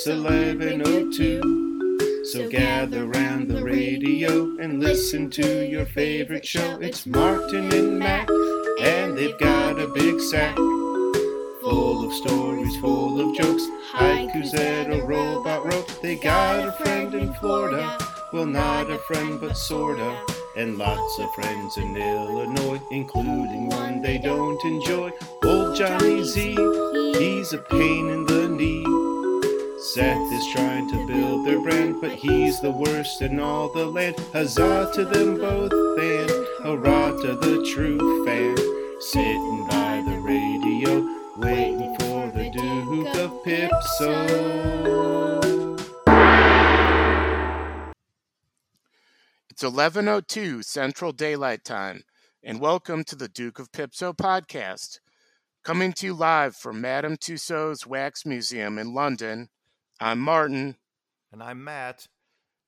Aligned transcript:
It's 0.00 0.06
11:02. 0.06 2.24
So 2.26 2.48
gather 2.48 3.04
round 3.04 3.48
the 3.48 3.64
radio 3.64 4.56
and 4.60 4.78
listen 4.78 5.28
to 5.30 5.68
your 5.68 5.86
favorite 5.86 6.46
show. 6.46 6.78
It's 6.80 7.04
Martin 7.04 7.72
and 7.72 7.98
Mac, 7.98 8.28
and 8.80 9.18
they've 9.18 9.36
got 9.40 9.80
a 9.80 9.88
big 9.88 10.20
sack 10.20 10.54
full 11.60 12.06
of 12.06 12.12
stories, 12.12 12.76
full 12.76 13.20
of 13.20 13.36
jokes. 13.36 13.66
Haikus 13.92 14.52
that 14.52 14.92
a 14.92 15.04
robot 15.04 15.66
wrote. 15.66 16.00
They 16.00 16.14
got 16.14 16.68
a 16.68 16.72
friend 16.80 17.12
in 17.12 17.34
Florida. 17.34 17.98
Well, 18.32 18.46
not 18.46 18.90
a 18.90 18.98
friend, 18.98 19.40
but 19.40 19.56
sorta. 19.56 20.16
And 20.54 20.78
lots 20.78 21.18
of 21.18 21.28
friends 21.34 21.76
in 21.76 21.96
Illinois, 21.96 22.80
including 22.92 23.68
one 23.68 24.00
they 24.00 24.18
don't 24.18 24.64
enjoy. 24.64 25.10
Old 25.42 25.74
Johnny 25.74 26.22
Z, 26.22 26.54
he's 27.18 27.52
a 27.52 27.58
pain 27.58 28.10
in 28.10 28.26
the 28.26 28.48
knee. 28.48 28.87
Seth 29.94 30.30
is 30.32 30.46
trying 30.48 30.86
to 30.90 31.06
build 31.06 31.46
their 31.46 31.62
brand, 31.62 31.98
but 31.98 32.12
he's 32.12 32.60
the 32.60 32.70
worst 32.70 33.22
in 33.22 33.40
all 33.40 33.72
the 33.72 33.86
land. 33.86 34.16
Huzzah 34.34 34.90
to 34.92 35.06
them 35.06 35.38
both, 35.38 35.72
and 35.72 36.30
hurrah 36.62 37.12
to 37.22 37.34
the 37.34 37.66
true 37.72 38.26
fan. 38.26 38.54
Sitting 39.00 39.66
by 39.66 40.02
the 40.06 40.18
radio, 40.18 41.08
waiting 41.38 41.96
for 42.00 42.30
the 42.36 42.50
Duke 42.50 43.16
of 43.16 43.42
Pipso. 43.42 44.26
It's 49.48 49.62
11:02 49.62 50.62
Central 50.62 51.12
Daylight 51.12 51.64
Time, 51.64 52.04
and 52.42 52.60
welcome 52.60 53.04
to 53.04 53.16
the 53.16 53.28
Duke 53.28 53.58
of 53.58 53.72
Pipso 53.72 54.12
podcast. 54.12 55.00
Coming 55.64 55.94
to 55.94 56.04
you 56.04 56.12
live 56.12 56.56
from 56.56 56.82
Madame 56.82 57.16
Tussauds 57.16 57.86
Wax 57.86 58.26
Museum 58.26 58.76
in 58.78 58.92
London, 58.92 59.48
I'm 60.00 60.20
Martin, 60.20 60.76
And 61.32 61.42
I'm 61.42 61.64
Matt. 61.64 62.06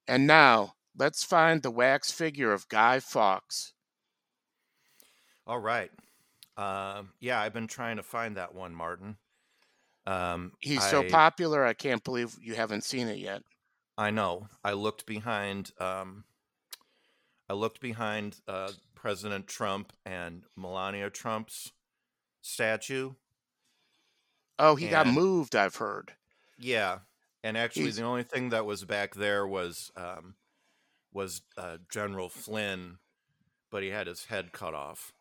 and 0.09 0.27
now 0.27 0.75
let's 0.99 1.23
find 1.25 1.63
the 1.63 1.71
wax 1.71 2.11
figure 2.11 2.53
of 2.53 2.69
Guy 2.69 3.01
Fawkes. 3.01 3.73
All 5.47 5.59
right. 5.59 5.91
Um, 6.57 7.11
yeah, 7.21 7.41
I've 7.41 7.53
been 7.55 7.69
trying 7.69 7.97
to 7.97 8.03
find 8.03 8.37
that 8.37 8.55
one, 8.55 8.75
Martin. 8.75 9.17
Um, 10.07 10.53
He's 10.61 10.83
so 10.89 11.03
popular, 11.05 11.65
I 11.65 11.73
can't 11.73 12.03
believe 12.03 12.37
you 12.41 12.55
haven't 12.55 12.85
seen 12.85 13.09
it 13.09 13.19
yet. 13.19 13.43
I 13.97 14.11
know. 14.11 14.49
I 14.65 14.73
looked 14.73 15.07
behind. 15.07 15.73
Um, 15.79 16.25
I 17.49 17.53
looked 17.53 17.81
behind 17.81 18.37
uh, 18.49 18.73
President 18.95 19.47
Trump 19.47 19.93
and 20.05 20.43
Melania 20.57 21.11
Trump's 21.11 21.73
statue. 22.41 23.13
Oh, 24.59 24.75
he 24.77 24.89
got 24.89 25.07
moved, 25.07 25.55
I've 25.57 25.77
heard. 25.77 26.13
Yeah, 26.59 26.99
and 27.43 27.57
actually, 27.57 27.85
He's- 27.85 27.97
the 27.97 28.05
only 28.05 28.23
thing 28.23 28.51
that 28.51 28.67
was 28.67 28.85
back 28.85 29.15
there 29.15 29.47
was 29.47 29.91
um, 29.97 30.35
was 31.13 31.43
uh, 31.57 31.79
General 31.91 32.29
Flynn, 32.29 32.99
but 33.71 33.83
he 33.83 33.91
had 33.91 34.07
his 34.07 34.27
head 34.27 34.53
cut 34.53 34.75
off. 34.75 35.13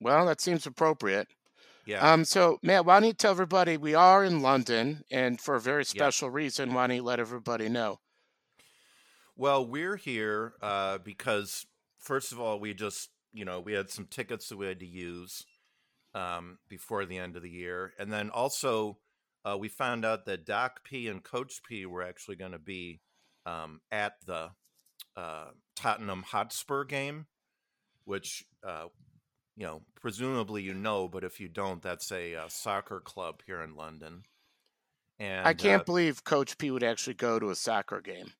Well, 0.00 0.26
that 0.26 0.40
seems 0.40 0.66
appropriate. 0.66 1.28
Yeah. 1.86 2.00
Um, 2.12 2.24
so 2.24 2.58
Matt, 2.62 2.84
why 2.84 2.98
don't 3.00 3.06
you 3.06 3.12
tell 3.12 3.30
everybody 3.30 3.76
we 3.76 3.94
are 3.94 4.24
in 4.24 4.42
London, 4.42 5.04
and 5.10 5.40
for 5.40 5.54
a 5.54 5.60
very 5.60 5.84
special 5.84 6.28
reason, 6.30 6.74
why 6.74 6.86
don't 6.86 6.96
you 6.96 7.02
let 7.02 7.20
everybody 7.20 7.68
know? 7.68 8.00
Well, 9.36 9.66
we're 9.66 9.96
here 9.96 10.54
uh, 10.62 10.98
because, 10.98 11.66
first 11.98 12.32
of 12.32 12.40
all, 12.40 12.58
we 12.58 12.74
just, 12.74 13.10
you 13.32 13.44
know, 13.44 13.60
we 13.60 13.74
had 13.74 13.90
some 13.90 14.06
tickets 14.06 14.48
that 14.48 14.56
we 14.56 14.66
had 14.66 14.80
to 14.80 14.86
use 14.86 15.44
um, 16.14 16.58
before 16.68 17.04
the 17.04 17.18
end 17.18 17.36
of 17.36 17.42
the 17.42 17.50
year. 17.50 17.92
And 17.98 18.10
then 18.10 18.30
also, 18.30 18.98
uh, 19.46 19.56
we 19.56 19.68
found 19.68 20.04
out 20.04 20.26
that 20.26 20.44
Doc 20.44 20.82
P 20.82 21.08
and 21.08 21.22
Coach 21.22 21.62
P 21.62 21.86
were 21.86 22.02
actually 22.02 22.36
going 22.36 22.52
to 22.52 22.58
be 22.58 23.00
um, 23.44 23.80
at 23.92 24.14
the 24.26 24.50
uh, 25.16 25.46
Tottenham 25.76 26.24
Hotspur 26.24 26.84
game, 26.84 27.26
which, 28.04 28.44
uh, 28.66 28.86
you 29.56 29.64
know, 29.64 29.82
presumably 30.00 30.62
you 30.62 30.74
know, 30.74 31.06
but 31.06 31.22
if 31.22 31.38
you 31.38 31.48
don't, 31.48 31.80
that's 31.80 32.10
a 32.10 32.34
uh, 32.34 32.48
soccer 32.48 33.00
club 33.00 33.42
here 33.46 33.62
in 33.62 33.76
London. 33.76 34.24
And 35.18 35.46
I 35.46 35.54
can't 35.54 35.82
uh, 35.82 35.84
believe 35.84 36.24
Coach 36.24 36.58
P 36.58 36.70
would 36.70 36.82
actually 36.82 37.14
go 37.14 37.38
to 37.38 37.50
a 37.50 37.54
soccer 37.54 38.00
game. 38.00 38.32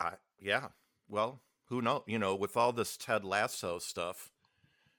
I, 0.00 0.12
yeah. 0.40 0.68
Well, 1.08 1.40
who 1.66 1.82
knows? 1.82 2.02
You 2.06 2.18
know, 2.18 2.34
with 2.34 2.56
all 2.56 2.72
this 2.72 2.96
Ted 2.96 3.24
Lasso 3.24 3.78
stuff, 3.78 4.32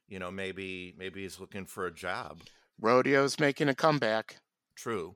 you 0.07 0.19
know, 0.19 0.31
maybe 0.31 0.94
maybe 0.97 1.24
he's 1.24 1.40
looking 1.40 1.66
for 1.66 1.86
a 1.86 1.94
job. 1.94 2.40
Rodeo's 2.82 3.40
making 3.40 3.70
a 3.70 3.76
comeback. 3.76 4.38
True. 4.76 5.16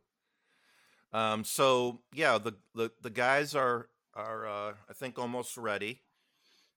Um. 1.14 1.44
So 1.44 2.02
yeah, 2.14 2.38
the 2.38 2.54
the 2.76 2.92
the 3.02 3.10
guys 3.10 3.54
are 3.56 3.90
are 4.16 4.48
uh, 4.48 4.74
I 4.90 4.94
think 4.94 5.20
almost 5.20 5.58
ready. 5.58 6.02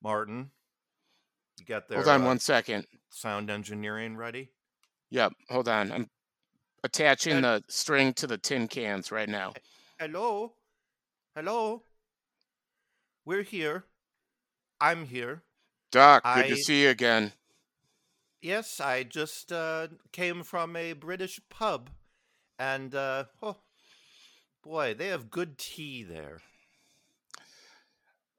Martin, 0.03 0.51
you 1.59 1.65
got 1.65 1.89
their 1.89 1.99
Hold 1.99 2.09
on 2.09 2.23
uh, 2.23 2.27
one 2.27 2.39
second. 2.39 2.87
sound 3.11 3.49
engineering 3.51 4.17
ready. 4.17 4.51
Yep, 5.11 5.33
hold 5.49 5.69
on. 5.69 5.93
I'm 5.93 6.11
attaching 6.83 7.35
And- 7.35 7.45
the 7.45 7.65
string 7.69 8.13
to 8.15 8.27
the 8.27 8.37
tin 8.37 8.69
cans 8.69 9.11
right 9.13 9.29
now. 9.29 9.55
Hello, 9.99 10.53
hello. 11.37 11.83
We're 13.25 13.43
here. 13.45 13.85
I'm 14.81 15.07
here. 15.07 15.43
Doc, 15.93 16.25
good 16.25 16.49
to 16.49 16.57
see 16.57 16.83
you 16.83 16.91
again. 16.91 17.33
Yes, 18.45 18.79
I 18.79 19.05
just 19.05 19.53
uh, 19.53 19.89
came 20.13 20.43
from 20.43 20.77
a 20.77 20.93
British 20.93 21.41
pub, 21.49 21.89
and 22.59 22.95
uh, 22.95 23.25
oh 23.43 23.57
boy, 24.63 24.93
they 24.93 25.07
have 25.07 25.31
good 25.31 25.57
tea 25.57 26.03
there. 26.03 26.43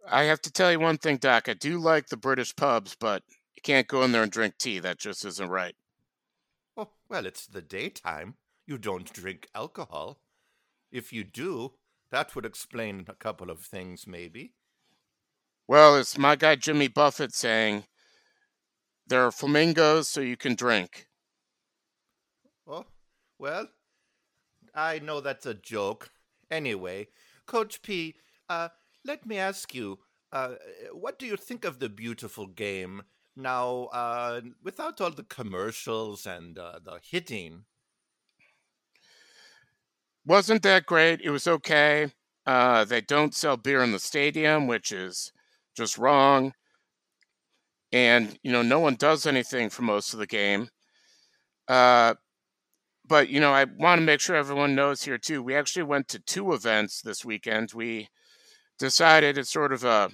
I 0.08 0.26
have 0.26 0.42
to 0.42 0.52
tell 0.52 0.72
you 0.72 0.80
one 0.80 1.00
thing, 1.00 1.18
Doc. 1.18 1.50
I 1.50 1.56
do 1.56 1.80
like 1.80 2.10
the 2.10 2.18
British 2.18 2.56
pubs, 2.56 2.96
but 3.00 3.24
you 3.56 3.64
can't 3.64 3.88
go 3.88 4.04
in 4.04 4.12
there 4.12 4.22
and 4.22 4.32
drink 4.32 4.60
tea. 4.60 4.78
That 4.78 5.00
just 5.00 5.26
isn't 5.26 5.50
right. 5.50 5.76
Oh 6.78 6.90
well, 7.10 7.26
it's 7.26 7.48
the 7.48 7.64
daytime. 7.64 8.36
You 8.68 8.78
don't 8.78 9.12
drink 9.12 9.48
alcohol. 9.56 10.20
If 10.92 11.14
you 11.14 11.24
do, 11.24 11.74
that 12.12 12.36
would 12.36 12.46
explain 12.46 13.06
a 13.08 13.16
couple 13.16 13.50
of 13.50 13.62
things, 13.62 14.06
maybe. 14.06 14.54
Well, 15.68 15.98
it's 15.98 16.16
my 16.16 16.36
guy 16.36 16.58
Jimmy 16.58 16.90
Buffett 16.90 17.34
saying 17.34 17.86
there 19.08 19.26
are 19.26 19.32
flamingos 19.32 20.08
so 20.08 20.22
you 20.22 20.38
can 20.38 20.56
drink. 20.56 21.08
Oh 22.68 22.86
well, 23.38 23.68
I 24.74 25.00
know 25.00 25.22
that's 25.22 25.46
a 25.46 25.54
joke. 25.54 26.10
Anyway, 26.50 27.08
Coach 27.46 27.82
P, 27.82 28.16
uh, 28.50 28.70
let 29.04 29.26
me 29.26 29.38
ask 29.38 29.74
you, 29.74 30.00
uh, 30.32 30.56
what 30.92 31.18
do 31.20 31.26
you 31.26 31.38
think 31.38 31.66
of 31.66 31.80
the 31.80 31.90
beautiful 31.90 32.48
game 32.48 33.04
now, 33.36 33.86
uh, 33.92 34.42
without 34.64 35.02
all 35.02 35.12
the 35.12 35.24
commercials 35.24 36.26
and 36.26 36.58
uh, 36.58 36.80
the 36.84 37.00
hitting? 37.04 37.66
Wasn't 40.26 40.64
that 40.64 40.86
great? 40.86 41.22
It 41.22 41.30
was 41.30 41.48
okay. 41.48 42.12
Uh, 42.46 42.84
they 42.86 43.02
don't 43.02 43.36
sell 43.36 43.58
beer 43.58 43.84
in 43.84 43.92
the 43.92 44.00
stadium, 44.00 44.68
which 44.68 44.92
is 44.92 45.32
just 45.76 45.98
wrong. 45.98 46.54
And, 47.96 48.38
you 48.44 48.52
know, 48.52 48.62
no 48.62 48.82
one 48.82 48.96
does 48.96 49.26
anything 49.26 49.70
for 49.70 49.84
most 49.84 50.12
of 50.12 50.20
the 50.20 50.28
game. 50.28 50.68
Uh, 51.70 52.16
but, 53.08 53.30
you 53.30 53.40
know, 53.40 53.54
I 53.54 53.64
want 53.64 54.00
to 54.00 54.06
make 54.06 54.20
sure 54.20 54.36
everyone 54.36 54.76
knows 54.76 55.04
here, 55.04 55.18
too. 55.18 55.42
We 55.42 55.56
actually 55.56 55.84
went 55.84 56.10
to 56.10 56.20
two 56.20 56.52
events 56.52 57.02
this 57.02 57.24
weekend. 57.24 57.72
We 57.74 58.10
decided 58.80 59.38
it's 59.38 59.50
sort 59.50 59.72
of 59.72 59.86
a 59.86 60.10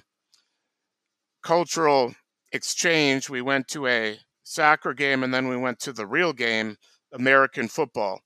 cultural 1.42 2.14
exchange. 2.52 3.28
We 3.28 3.42
went 3.42 3.66
to 3.70 3.88
a 3.88 4.20
soccer 4.44 4.94
game 4.94 5.24
and 5.24 5.34
then 5.34 5.48
we 5.48 5.56
went 5.56 5.80
to 5.80 5.92
the 5.92 6.06
real 6.06 6.32
game, 6.32 6.76
American 7.12 7.66
football. 7.66 8.20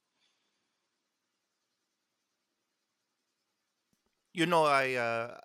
You 4.34 4.44
know, 4.44 4.64
I 4.64 4.92
uh, 4.92 5.38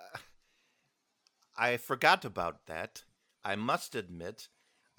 I 1.55 1.77
forgot 1.77 2.25
about 2.25 2.65
that. 2.65 3.03
I 3.43 3.55
must 3.55 3.95
admit, 3.95 4.47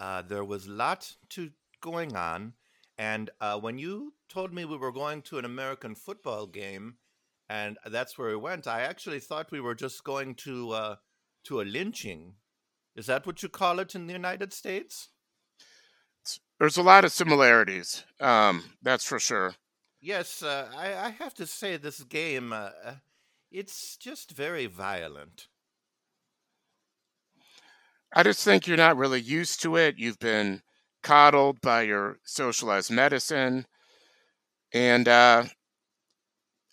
uh, 0.01 0.23
there 0.23 0.45
was 0.45 0.67
a 0.67 0.73
lot 0.73 1.15
to 1.31 1.51
going 1.81 2.17
on, 2.17 2.55
and 2.99 3.31
uh, 3.41 3.59
when 3.59 3.79
you 3.79 4.15
told 4.29 4.53
me 4.53 4.65
we 4.65 4.77
were 4.77 4.93
going 4.93 5.23
to 5.23 5.39
an 5.39 5.45
American 5.45 5.95
football 5.95 6.47
game, 6.47 6.97
and 7.49 7.79
that's 7.87 8.17
where 8.17 8.31
we 8.31 8.37
went, 8.37 8.67
I 8.67 8.83
actually 8.83 9.21
thought 9.21 9.53
we 9.53 9.61
were 9.61 9.75
just 9.75 10.05
going 10.05 10.35
to 10.37 10.71
uh, 10.71 10.97
to 11.45 11.61
a 11.61 11.65
lynching. 11.65 12.35
Is 12.97 13.07
that 13.07 13.27
what 13.27 13.43
you 13.43 13.49
call 13.49 13.79
it 13.79 13.95
in 13.95 14.07
the 14.07 14.13
United 14.13 14.53
States? 14.53 15.09
There's 16.59 16.77
a 16.77 16.83
lot 16.83 17.05
of 17.05 17.13
similarities, 17.13 18.05
um, 18.21 18.63
that's 18.83 19.05
for 19.05 19.19
sure. 19.19 19.55
Yes, 20.01 20.43
uh, 20.43 20.69
I, 20.77 20.95
I 20.95 21.11
have 21.11 21.35
to 21.35 21.47
say 21.47 21.77
this 21.77 22.03
game, 22.05 22.53
uh, 22.53 22.71
it's 23.51 23.97
just 23.97 24.33
very 24.33 24.67
violent. 24.67 25.49
I 28.15 28.23
just 28.23 28.45
think 28.45 28.67
you're 28.67 28.77
not 28.77 28.97
really 28.97 29.21
used 29.21 29.63
to 29.63 29.77
it. 29.77 29.99
You've 29.99 30.19
been 30.19 30.63
coddled 31.03 31.61
by 31.61 31.83
your 31.83 32.19
socialized 32.25 32.91
medicine. 32.91 33.67
And 34.73 35.09
uh, 35.09 35.45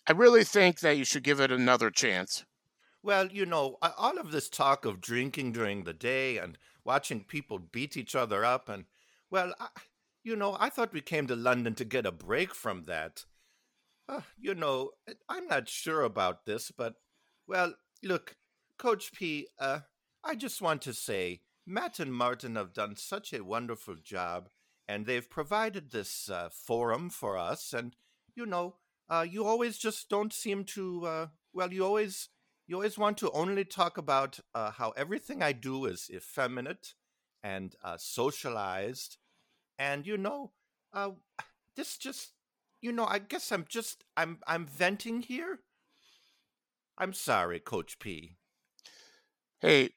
I 0.06 0.12
really 0.12 0.44
think 0.44 0.80
that 0.80 0.96
you 0.96 1.04
should 1.04 1.22
give 1.22 1.40
it 1.40 1.50
another 1.50 1.90
chance. 1.90 2.44
Well, 3.02 3.28
you 3.28 3.46
know, 3.46 3.78
all 3.96 4.18
of 4.18 4.30
this 4.30 4.50
talk 4.50 4.84
of 4.84 5.00
drinking 5.00 5.52
during 5.52 5.84
the 5.84 5.94
day 5.94 6.36
and 6.36 6.58
watching 6.84 7.24
people 7.24 7.58
beat 7.58 7.96
each 7.96 8.14
other 8.14 8.44
up, 8.44 8.68
and, 8.68 8.84
well, 9.30 9.54
I, 9.58 9.68
you 10.22 10.36
know, 10.36 10.56
I 10.60 10.68
thought 10.68 10.92
we 10.92 11.00
came 11.00 11.26
to 11.28 11.36
London 11.36 11.74
to 11.76 11.84
get 11.84 12.04
a 12.04 12.12
break 12.12 12.54
from 12.54 12.82
that. 12.84 13.24
Uh, 14.06 14.20
you 14.38 14.54
know, 14.54 14.90
I'm 15.28 15.46
not 15.46 15.68
sure 15.68 16.02
about 16.02 16.44
this, 16.44 16.70
but, 16.70 16.94
well, 17.46 17.74
look, 18.02 18.36
Coach 18.78 19.12
P, 19.12 19.46
uh, 19.58 19.80
I 20.24 20.34
just 20.34 20.60
want 20.60 20.82
to 20.82 20.94
say 20.94 21.40
Matt 21.66 21.98
and 21.98 22.12
Martin 22.14 22.56
have 22.56 22.72
done 22.72 22.96
such 22.96 23.32
a 23.32 23.44
wonderful 23.44 23.96
job, 23.96 24.48
and 24.88 25.06
they've 25.06 25.28
provided 25.28 25.90
this 25.90 26.28
uh, 26.28 26.48
forum 26.52 27.10
for 27.10 27.38
us. 27.38 27.72
And 27.72 27.96
you 28.34 28.46
know, 28.46 28.76
uh, 29.08 29.26
you 29.28 29.44
always 29.44 29.78
just 29.78 30.08
don't 30.08 30.32
seem 30.32 30.64
to. 30.64 31.06
Uh, 31.06 31.26
well, 31.52 31.72
you 31.72 31.84
always 31.84 32.28
you 32.66 32.76
always 32.76 32.98
want 32.98 33.18
to 33.18 33.30
only 33.32 33.64
talk 33.64 33.98
about 33.98 34.40
uh, 34.54 34.70
how 34.72 34.90
everything 34.90 35.42
I 35.42 35.52
do 35.52 35.86
is 35.86 36.10
effeminate 36.12 36.94
and 37.42 37.74
uh, 37.82 37.96
socialized, 37.98 39.16
and 39.78 40.06
you 40.06 40.18
know, 40.18 40.52
uh, 40.92 41.10
this 41.76 41.96
just 41.96 42.32
you 42.82 42.92
know, 42.92 43.06
I 43.06 43.18
guess 43.18 43.52
I'm 43.52 43.64
just 43.68 44.04
I'm 44.16 44.38
I'm 44.46 44.66
venting 44.66 45.22
here. 45.22 45.60
I'm 46.98 47.12
sorry, 47.14 47.60
Coach 47.60 47.98
P. 47.98 48.36
Hey, 49.60 49.90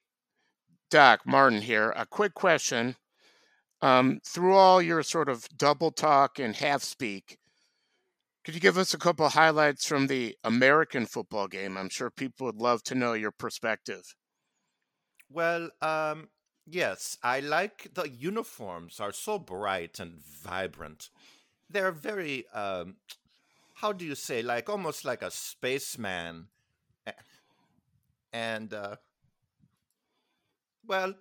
Doc, 0.93 1.21
Martin 1.25 1.61
here. 1.61 1.91
A 1.95 2.05
quick 2.05 2.35
question. 2.35 2.97
Um, 3.81 4.19
through 4.23 4.53
all 4.53 4.79
your 4.79 5.01
sort 5.01 5.27
of 5.27 5.47
double 5.57 5.89
talk 5.89 6.37
and 6.37 6.55
half 6.55 6.83
speak, 6.83 7.39
could 8.45 8.53
you 8.53 8.61
give 8.61 8.77
us 8.77 8.93
a 8.93 8.99
couple 8.99 9.27
highlights 9.27 9.87
from 9.87 10.05
the 10.05 10.35
American 10.43 11.07
football 11.07 11.47
game? 11.47 11.77
I'm 11.77 11.89
sure 11.89 12.11
people 12.11 12.45
would 12.45 12.61
love 12.61 12.83
to 12.83 12.93
know 12.93 13.13
your 13.13 13.31
perspective. 13.31 14.13
Well, 15.31 15.71
um, 15.81 16.29
yes, 16.67 17.17
I 17.23 17.39
like 17.39 17.89
the 17.95 18.07
uniforms 18.07 18.99
are 18.99 19.13
so 19.13 19.39
bright 19.39 19.99
and 19.99 20.19
vibrant. 20.23 21.09
They're 21.71 21.91
very, 21.91 22.45
um, 22.53 22.97
how 23.73 23.93
do 23.93 24.05
you 24.05 24.13
say, 24.13 24.43
like 24.43 24.69
almost 24.69 25.05
like 25.05 25.23
a 25.23 25.31
spaceman. 25.31 26.49
And, 28.31 28.71
uh, 28.75 28.97
well, 30.85 31.15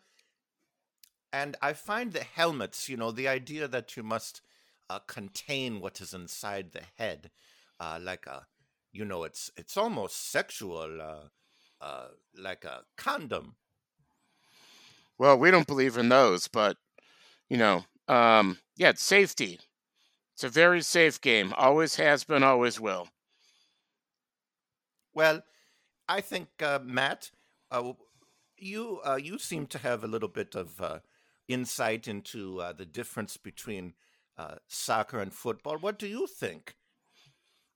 and 1.33 1.57
I 1.63 1.73
find 1.73 2.13
the 2.13 2.25
helmets, 2.25 2.89
you 2.89 2.97
know, 2.97 3.11
the 3.11 3.29
idea 3.29 3.67
that 3.69 3.97
you 3.97 4.03
must 4.03 4.43
uh, 4.91 4.99
contain 5.01 5.81
what 5.81 6.01
is 6.01 6.13
inside 6.13 6.73
the 6.73 6.83
head, 6.97 7.31
uh, 7.81 7.99
like 8.01 8.27
a, 8.27 8.47
you 8.93 9.05
know, 9.05 9.25
it's 9.25 9.51
it's 9.57 9.77
almost 9.77 10.31
sexual, 10.31 11.01
uh, 11.01 11.29
uh, 11.81 12.09
like 12.37 12.65
a 12.65 12.83
condom. 12.97 13.57
Well, 15.19 15.39
we 15.39 15.51
don't 15.51 15.67
believe 15.67 15.97
in 15.97 16.09
those, 16.09 16.49
but 16.49 16.77
you 17.49 17.57
know, 17.57 17.85
um, 18.09 18.59
yeah, 18.77 18.91
it's 18.91 19.03
safety. 19.03 19.61
It's 20.35 20.45
a 20.45 20.49
very 20.49 20.83
safe 20.83 21.21
game. 21.21 21.55
Always 21.57 21.97
has 21.97 22.25
been, 22.25 22.43
always 22.43 22.81
will. 22.81 23.09
Well, 25.15 25.43
I 26.09 26.21
think 26.21 26.49
uh, 26.63 26.81
Matt, 26.83 27.31
uh, 27.71 27.93
you 28.63 29.01
uh, 29.05 29.19
you 29.23 29.39
seem 29.39 29.67
to 29.69 29.79
have 29.79 30.05
a 30.05 30.09
little 30.09 30.29
bit 30.29 30.55
of 30.55 30.81
uh, 30.81 30.99
insight 31.49 32.09
into 32.09 32.61
uh, 32.61 32.73
the 32.73 32.87
difference 32.87 33.37
between 33.37 33.95
uh, 34.39 34.57
soccer 34.69 35.21
and 35.21 35.33
football. 35.33 35.79
What 35.79 35.99
do 35.99 36.07
you 36.07 36.27
think? 36.27 36.77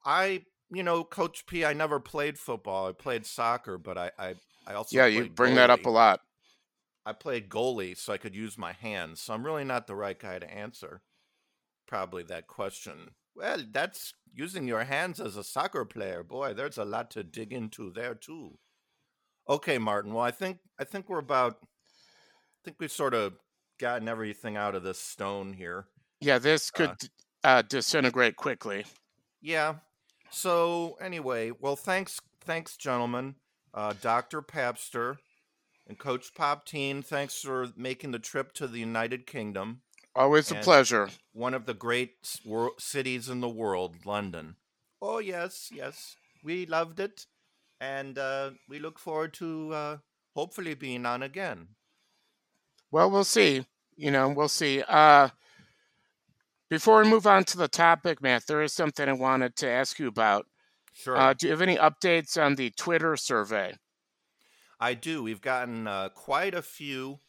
I, 0.04 0.44
you 0.70 0.82
know, 0.82 1.04
Coach 1.04 1.46
P, 1.46 1.64
I 1.64 1.72
never 1.72 2.00
played 2.00 2.38
football. 2.38 2.88
I 2.88 2.92
played 2.92 3.26
soccer, 3.26 3.78
but 3.78 3.98
I 3.98 4.10
I, 4.18 4.34
I 4.66 4.74
also 4.74 4.96
Yeah, 4.96 5.06
you 5.06 5.28
bring 5.28 5.54
that 5.56 5.70
up 5.70 5.84
a 5.84 5.90
lot. 5.90 6.20
I 7.04 7.12
played 7.12 7.48
goalie, 7.48 7.96
so 7.96 8.12
I 8.12 8.18
could 8.18 8.34
use 8.34 8.58
my 8.58 8.72
hands. 8.72 9.20
So 9.20 9.34
I'm 9.34 9.44
really 9.44 9.64
not 9.64 9.86
the 9.86 9.94
right 9.94 10.18
guy 10.18 10.38
to 10.38 10.52
answer 10.52 11.02
probably 11.86 12.24
that 12.24 12.46
question. 12.48 13.10
Well, 13.34 13.58
that's 13.70 14.14
using 14.34 14.66
your 14.66 14.84
hands 14.84 15.20
as 15.20 15.36
a 15.36 15.44
soccer 15.44 15.84
player. 15.84 16.22
Boy, 16.22 16.54
there's 16.54 16.78
a 16.78 16.84
lot 16.84 17.10
to 17.12 17.22
dig 17.22 17.52
into 17.52 17.90
there 17.90 18.14
too. 18.14 18.58
Okay, 19.48 19.78
Martin. 19.78 20.12
Well, 20.12 20.24
I 20.24 20.30
think 20.30 20.58
I 20.78 20.84
think 20.84 21.08
we're 21.08 21.18
about 21.18 21.58
I 21.62 22.58
think 22.64 22.76
we've 22.80 22.90
sort 22.92 23.14
of 23.14 23.34
gotten 23.78 24.08
everything 24.08 24.56
out 24.56 24.74
of 24.74 24.82
this 24.82 24.98
stone 24.98 25.52
here. 25.52 25.86
Yeah, 26.20 26.38
this 26.38 26.70
could 26.70 26.90
Uh, 26.90 26.96
uh, 27.44 27.62
disintegrate 27.62 28.36
quickly. 28.36 28.84
Yeah. 29.40 29.76
So 30.30 30.96
anyway, 31.00 31.52
well, 31.52 31.76
thanks, 31.76 32.18
thanks, 32.40 32.76
gentlemen. 32.76 33.36
Uh, 33.72 33.92
Doctor 34.00 34.42
Papster 34.42 35.18
and 35.86 35.98
Coach 35.98 36.34
Popteen, 36.34 37.04
thanks 37.04 37.40
for 37.42 37.68
making 37.76 38.10
the 38.10 38.18
trip 38.18 38.52
to 38.54 38.66
the 38.66 38.80
United 38.80 39.26
Kingdom, 39.26 39.82
Always 40.16 40.50
a 40.50 40.56
pleasure. 40.56 41.10
one 41.32 41.54
of 41.54 41.66
the 41.66 41.74
great 41.74 42.16
wor- 42.44 42.72
cities 42.78 43.28
in 43.28 43.40
the 43.40 43.48
world, 43.48 44.04
London. 44.04 44.56
Oh 45.00 45.18
yes, 45.18 45.68
yes, 45.72 46.16
we 46.42 46.66
loved 46.66 46.98
it, 46.98 47.26
and 47.80 48.18
uh, 48.18 48.50
we 48.68 48.78
look 48.78 48.98
forward 48.98 49.34
to 49.34 49.72
uh, 49.72 49.96
hopefully 50.34 50.74
being 50.74 51.06
on 51.06 51.22
again. 51.22 51.68
Well, 52.90 53.10
we'll 53.10 53.24
see. 53.24 53.66
You 53.96 54.10
know, 54.10 54.28
we'll 54.28 54.48
see. 54.48 54.82
Uh, 54.86 55.30
before 56.68 57.02
we 57.02 57.08
move 57.08 57.26
on 57.26 57.44
to 57.44 57.56
the 57.56 57.68
topic, 57.68 58.22
Matt, 58.22 58.46
there 58.46 58.62
is 58.62 58.72
something 58.72 59.08
I 59.08 59.12
wanted 59.12 59.56
to 59.56 59.68
ask 59.68 59.98
you 59.98 60.08
about. 60.08 60.46
Sure. 60.92 61.16
Uh, 61.16 61.34
do 61.34 61.46
you 61.46 61.50
have 61.52 61.62
any 61.62 61.76
updates 61.76 62.42
on 62.42 62.54
the 62.54 62.70
Twitter 62.70 63.16
survey? 63.16 63.74
I 64.80 64.94
do. 64.94 65.22
We've 65.22 65.40
gotten 65.40 65.86
uh, 65.86 66.08
quite 66.10 66.54
a 66.54 66.62
few 66.62 67.20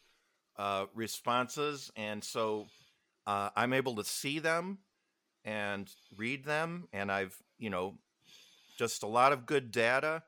uh, 0.56 0.86
responses, 0.94 1.90
and 1.96 2.22
so 2.22 2.66
uh, 3.26 3.50
I'm 3.56 3.72
able 3.72 3.94
to 3.96 4.04
see 4.04 4.38
them 4.38 4.78
and 5.44 5.90
read 6.16 6.44
them, 6.44 6.88
and 6.92 7.10
I've 7.12 7.36
you 7.58 7.70
know 7.70 7.98
just 8.78 9.02
a 9.02 9.06
lot 9.06 9.32
of 9.32 9.46
good 9.46 9.70
data. 9.70 10.22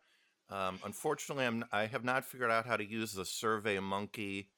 Um, 0.50 0.81
unfortunately, 0.85 1.47
I'm 1.47 1.64
I 1.73 1.87
have 1.87 2.05
not 2.05 2.25
figured 2.25 2.50
out 2.50 2.67
how 2.67 2.76
to 2.76 2.85
use 2.85 3.12
the 3.12 3.25
Survey 3.25 3.79
Monkey 3.79 4.50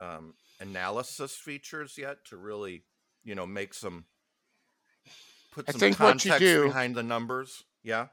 um, 0.00 0.34
analysis 0.60 1.34
features 1.34 1.96
yet 1.98 2.24
to 2.26 2.36
really 2.36 2.84
you 3.24 3.34
know 3.34 3.46
make 3.46 3.74
some 3.74 4.04
put 5.52 5.70
some 5.70 5.78
think 5.80 5.98
what 6.00 6.24
you 6.24 6.30
context 6.30 6.40
do- 6.40 6.64
behind 6.66 6.94
the 6.94 7.02
numbers. 7.02 7.64
Yeah. 7.82 8.08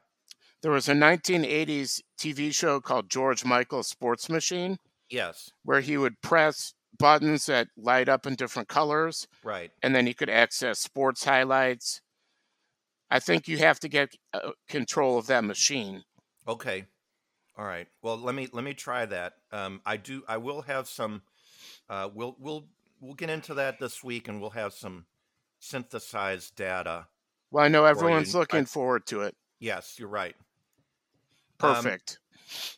There 0.62 0.72
was 0.72 0.88
a 0.88 0.94
1980s 0.94 2.02
TV 2.18 2.54
show 2.54 2.80
called 2.80 3.10
George 3.10 3.44
Michael's 3.44 3.88
Sports 3.88 4.30
Machine 4.30 4.78
Yes. 5.10 5.50
where 5.64 5.82
he 5.82 5.98
would 5.98 6.22
press 6.22 6.74
buttons 6.98 7.48
that 7.48 7.68
light 7.76 8.08
up 8.08 8.26
in 8.26 8.36
different 8.36 8.70
colors 8.70 9.28
Right. 9.44 9.72
and 9.82 9.94
then 9.94 10.08
he 10.08 10.14
could 10.14 10.30
access 10.30 10.80
sports 10.80 11.26
highlights. 11.26 12.00
I 13.12 13.20
think 13.20 13.48
you 13.50 13.58
have 13.58 13.80
to 13.82 13.90
get 13.90 14.16
uh, 14.34 14.52
control 14.70 15.18
of 15.18 15.28
that 15.28 15.44
machine. 15.44 16.04
Okay. 16.48 16.86
All 17.58 17.66
right. 17.66 17.88
Well, 18.02 18.18
let 18.18 18.34
me 18.36 18.48
let 18.52 18.64
me 18.64 18.74
try 18.74 19.06
that. 19.06 19.34
Um, 19.52 19.82
I 19.86 19.98
do. 19.98 20.24
I 20.28 20.38
will 20.38 20.64
have 20.64 20.88
some. 20.88 21.22
Uh, 21.90 22.10
we'll 22.14 22.36
we'll 22.40 22.66
we'll 23.00 23.14
get 23.14 23.30
into 23.30 23.54
that 23.56 23.80
this 23.80 24.04
week, 24.04 24.28
and 24.28 24.42
we'll 24.42 24.50
have 24.52 24.74
some 24.74 25.06
synthesized 25.60 26.56
data. 26.56 27.08
Well, 27.52 27.64
I 27.64 27.68
know 27.68 27.84
you- 27.84 27.90
everyone's 27.90 28.36
I- 28.36 28.40
looking 28.40 28.66
forward 28.66 29.06
to 29.08 29.22
it. 29.22 29.36
Yes, 29.60 29.96
you're 30.00 30.10
right. 30.10 30.36
Um, 31.60 31.76
Perfect. 31.76 32.20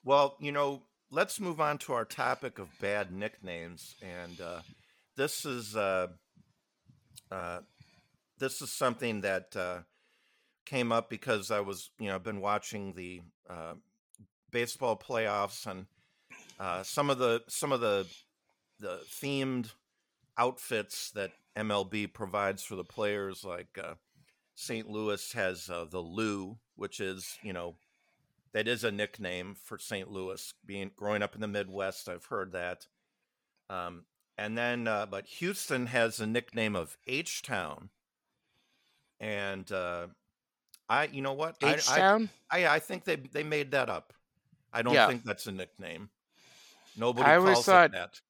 Well, 0.04 0.36
you 0.40 0.52
know, 0.52 0.84
let's 1.10 1.40
move 1.40 1.60
on 1.60 1.78
to 1.80 1.94
our 1.94 2.06
topic 2.06 2.60
of 2.60 2.68
bad 2.80 3.12
nicknames, 3.12 3.96
and 4.02 4.40
uh, 4.42 4.60
this 5.16 5.46
is 5.46 5.76
uh, 5.76 6.08
uh, 7.32 7.60
this 8.38 8.62
is 8.62 8.72
something 8.72 9.22
that 9.22 9.56
uh, 9.56 9.80
came 10.66 10.92
up 10.92 11.10
because 11.10 11.50
I 11.50 11.62
was, 11.62 11.90
you 11.98 12.08
know, 12.08 12.20
been 12.20 12.42
watching 12.42 12.94
the 12.94 13.22
uh, 13.50 13.74
baseball 14.56 14.96
playoffs 14.96 15.68
and 15.68 15.86
uh, 16.62 16.82
some 16.82 17.10
of 17.10 17.18
the 17.18 17.44
some 17.50 17.74
of 17.74 17.82
the 17.82 18.08
the 18.80 19.02
themed 19.10 19.74
outfits 20.38 21.12
that 21.12 21.32
MLB 21.58 22.14
provides 22.14 22.64
for 22.64 22.78
the 22.78 22.84
players, 22.86 23.44
like 23.44 23.78
uh, 23.78 23.96
St. 24.56 24.90
Louis 24.90 25.34
has 25.34 25.70
uh, 25.70 25.84
the 25.90 26.00
Lou, 26.00 26.58
which 26.78 27.02
is 27.02 27.38
you 27.44 27.52
know 27.52 27.76
that 28.54 28.70
is 28.70 28.86
a 28.86 28.92
nickname 28.94 29.58
for 29.62 29.78
St. 29.78 30.10
Louis. 30.10 30.54
Being 30.66 30.92
growing 30.96 31.22
up 31.22 31.36
in 31.36 31.42
the 31.42 31.50
Midwest, 31.50 32.08
I've 32.08 32.26
heard 32.26 32.54
that. 32.54 32.88
Um, 33.70 34.06
and 34.38 34.58
then, 34.58 34.88
uh, 34.88 35.06
but 35.06 35.26
Houston 35.26 35.88
has 35.88 36.22
a 36.22 36.26
nickname 36.26 36.78
of 36.78 36.96
H 37.08 37.42
Town, 37.42 37.90
and 39.20 39.70
uh, 39.70 40.08
I, 40.88 41.08
you 41.08 41.22
know 41.22 41.34
what, 41.34 41.58
I- 41.62 41.74
H 41.74 41.90
I, 41.90 41.98
Town? 41.98 42.30
I, 42.50 42.68
I 42.68 42.80
think 42.80 43.04
they 43.04 43.18
they 43.18 43.44
made 43.44 43.72
that 43.72 43.90
up. 43.90 44.14
I 44.76 44.82
don't 44.82 44.94
Yeah. 44.94 45.08
think 45.08 45.24
that's 45.24 45.48
a 45.48 45.52
nickname. 45.52 46.10
Nobody 46.98 47.26
I 47.26 47.38
always 47.38 47.56
calls 47.56 47.66
thought- 47.66 47.90
it 47.90 47.94
that. 47.94 48.22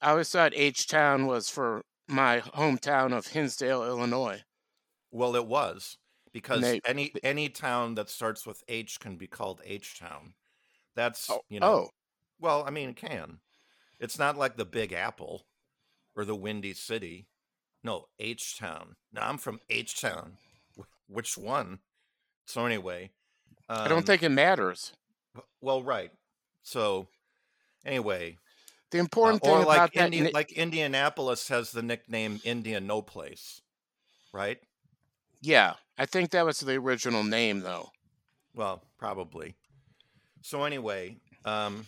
I 0.00 0.10
always 0.10 0.30
thought 0.30 0.52
H 0.54 0.88
Town 0.88 1.26
was 1.26 1.48
for 1.48 1.84
my 2.08 2.40
hometown 2.40 3.16
of 3.16 3.26
Hinsdale, 3.28 3.84
Illinois. 3.84 4.42
Well, 5.10 5.36
it 5.36 5.46
was 5.46 5.98
because 6.32 6.62
they- 6.62 6.80
any 6.86 7.12
any 7.22 7.48
town 7.50 7.94
that 7.96 8.08
starts 8.08 8.46
with 8.46 8.64
H 8.68 8.98
can 8.98 9.16
be 9.16 9.26
called 9.26 9.60
H 9.64 9.98
town. 9.98 10.34
That's 10.94 11.28
Oh, 11.30 11.44
you 11.48 11.60
know. 11.60 11.72
oh, 11.72 11.90
Well, 12.38 12.64
I 12.66 12.70
mean, 12.70 12.88
it 12.88 12.96
can. 12.96 13.40
It's 14.00 14.18
not 14.18 14.36
like 14.36 14.56
the 14.56 14.64
Big 14.64 14.92
Apple 14.92 15.46
or 16.16 16.24
the 16.24 16.34
Windy 16.34 16.74
City. 16.74 17.28
No, 17.84 18.08
H 18.18 18.56
Town. 18.58 18.96
No, 19.12 19.20
I'm 19.20 19.38
from 19.38 19.60
H 19.70 20.00
Town. 20.00 20.38
Which 21.06 21.36
one? 21.38 21.80
So 22.46 22.66
anyway, 22.66 23.12
I 23.68 23.86
don't 23.88 23.98
um, 23.98 24.04
think 24.04 24.22
it 24.22 24.30
matters. 24.30 24.92
Well, 25.60 25.82
right. 25.82 26.10
So 26.62 27.08
anyway, 27.84 28.38
The 28.90 28.98
uh, 28.98 29.02
important 29.02 29.42
thing 29.42 29.52
or 29.52 29.64
like 29.64 29.76
about 29.76 29.94
that, 29.94 30.04
Indi- 30.06 30.20
ni- 30.22 30.30
like 30.32 30.52
Indianapolis 30.52 31.48
has 31.48 31.72
the 31.72 31.82
nickname 31.82 32.40
Indian 32.44 32.86
No 32.86 33.02
Place, 33.02 33.60
right? 34.32 34.58
yeah, 35.40 35.74
I 35.98 36.06
think 36.06 36.30
that 36.30 36.46
was 36.46 36.60
the 36.60 36.76
original 36.76 37.24
name, 37.24 37.60
though. 37.60 37.90
Well, 38.54 38.82
probably. 38.98 39.56
So 40.42 40.64
anyway, 40.64 41.16
um, 41.44 41.86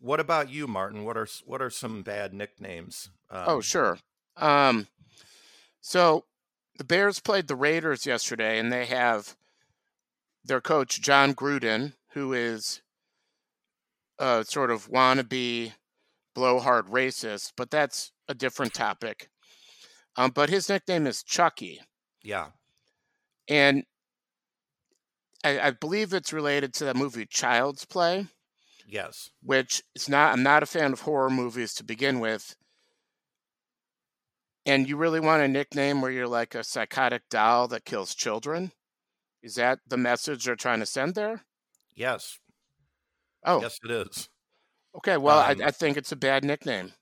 what 0.00 0.20
about 0.20 0.50
you, 0.50 0.66
Martin? 0.66 1.04
What 1.04 1.16
are 1.16 1.26
what 1.44 1.62
are 1.62 1.70
some 1.70 2.02
bad 2.02 2.34
nicknames? 2.34 3.08
Um, 3.30 3.44
oh, 3.46 3.60
sure. 3.60 3.98
Um, 4.36 4.86
so 5.80 6.24
the 6.76 6.84
Bears 6.84 7.20
played 7.20 7.48
the 7.48 7.56
Raiders 7.56 8.06
yesterday, 8.06 8.58
and 8.58 8.72
they 8.72 8.86
have 8.86 9.36
their 10.44 10.60
coach 10.60 11.00
Jon 11.00 11.34
Gruden, 11.34 11.94
who 12.12 12.32
is 12.32 12.82
a 14.18 14.44
sort 14.44 14.70
of 14.70 14.88
wannabe 14.88 15.72
blowhard 16.34 16.86
racist, 16.86 17.52
but 17.56 17.70
that's 17.70 18.12
a 18.28 18.34
different 18.34 18.74
topic. 18.74 19.28
Um, 20.16 20.30
but 20.30 20.50
his 20.50 20.68
nickname 20.68 21.06
is 21.06 21.22
Chucky, 21.22 21.80
Yeah. 22.22 22.48
and 23.48 23.84
I, 25.44 25.58
I 25.60 25.70
believe 25.70 26.12
it's 26.12 26.32
related 26.32 26.74
to 26.74 26.84
that 26.84 26.96
movie 26.96 27.26
Child's 27.26 27.84
Play. 27.84 28.26
Yes. 28.86 29.30
which 29.42 29.82
is 29.94 30.08
not 30.08 30.32
I'm 30.34 30.42
not 30.42 30.62
a 30.62 30.66
fan 30.66 30.92
of 30.92 31.00
horror 31.02 31.30
movies 31.30 31.72
to 31.74 31.84
begin 31.84 32.20
with. 32.20 32.54
And 34.66 34.88
you 34.88 34.96
really 34.96 35.20
want 35.20 35.42
a 35.42 35.48
nickname 35.48 36.02
where 36.02 36.10
you're 36.10 36.28
like 36.28 36.54
a 36.54 36.62
psychotic 36.62 37.22
doll 37.30 37.68
that 37.68 37.84
kills 37.84 38.14
children? 38.14 38.72
Is 39.42 39.54
that 39.56 39.80
the 39.86 39.96
message 39.96 40.44
they're 40.44 40.56
trying 40.56 40.80
to 40.80 40.86
send 40.86 41.14
there? 41.14 41.42
Yes. 41.94 42.38
Oh, 43.44 43.60
Yes, 43.60 43.78
it 43.84 43.90
is. 43.90 44.28
okay. 44.96 45.16
Well, 45.16 45.38
Um, 45.40 45.60
I, 45.62 45.66
I 45.66 45.70
think 45.72 45.96
it's 45.96 46.12
a 46.12 46.16
bad 46.16 46.44
nickname. 46.44 46.92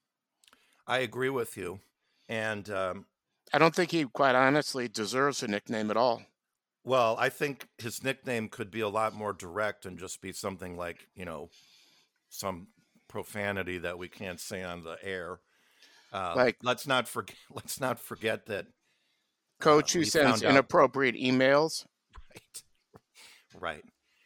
I 0.86 0.98
agree 1.00 1.28
with 1.28 1.56
you. 1.56 1.80
And 2.28 2.68
um, 2.70 3.06
I 3.52 3.58
don't 3.58 3.74
think 3.74 3.90
he, 3.90 4.04
quite 4.04 4.34
honestly, 4.34 4.88
deserves 4.88 5.42
a 5.42 5.48
nickname 5.48 5.90
at 5.90 5.96
all. 5.96 6.22
well, 6.84 7.16
I 7.18 7.28
think 7.28 7.68
his 7.78 8.02
nickname 8.02 8.48
could 8.48 8.70
be 8.70 8.80
a 8.80 8.88
lot 8.88 9.12
more 9.14 9.32
direct 9.34 9.84
and 9.84 9.98
just 9.98 10.22
be 10.22 10.32
something 10.32 10.76
like, 10.76 11.08
you 11.14 11.24
know, 11.26 11.50
some 12.30 12.68
profanity 13.08 13.78
that 13.78 13.98
we 13.98 14.08
can't 14.08 14.40
say 14.40 14.62
on 14.62 14.82
the 14.84 14.96
air. 15.02 15.40
Uh, 16.12 16.32
Like- 16.36 16.58
let's 16.62 16.86
not 16.86 17.06
forget. 17.08 17.36
Let's 17.52 17.80
not 17.80 18.00
forget 18.00 18.46
that. 18.46 18.66
Coach 19.60 19.94
Uh, 19.94 19.98
who 19.98 20.04
sends 20.06 20.42
inappropriate 20.42 21.16
emails. 21.16 21.84
Right. 22.30 22.62
Right. 23.58 23.82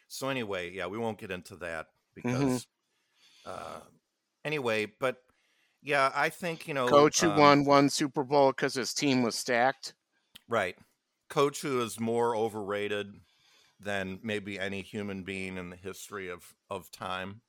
So 0.08 0.28
anyway, 0.28 0.70
yeah, 0.70 0.86
we 0.86 0.98
won't 0.98 1.18
get 1.18 1.30
into 1.30 1.56
that 1.56 1.86
because. 2.14 2.66
Mm-hmm. 3.46 3.50
Uh, 3.50 3.80
anyway, 4.44 4.86
but 5.00 5.16
yeah, 5.82 6.12
I 6.14 6.28
think 6.28 6.68
you 6.68 6.74
know. 6.74 6.86
Coach 6.88 7.20
who 7.20 7.30
um, 7.30 7.38
won 7.38 7.64
one 7.64 7.88
Super 7.88 8.22
Bowl 8.22 8.50
because 8.50 8.74
his 8.74 8.92
team 8.92 9.22
was 9.22 9.34
stacked. 9.34 9.94
Right. 10.48 10.76
Coach 11.28 11.62
who 11.62 11.80
is 11.80 11.98
more 11.98 12.36
overrated 12.36 13.14
than 13.80 14.18
maybe 14.22 14.58
any 14.58 14.82
human 14.82 15.22
being 15.22 15.56
in 15.56 15.70
the 15.70 15.76
history 15.76 16.28
of, 16.28 16.54
of 16.70 16.90
time. 16.90 17.40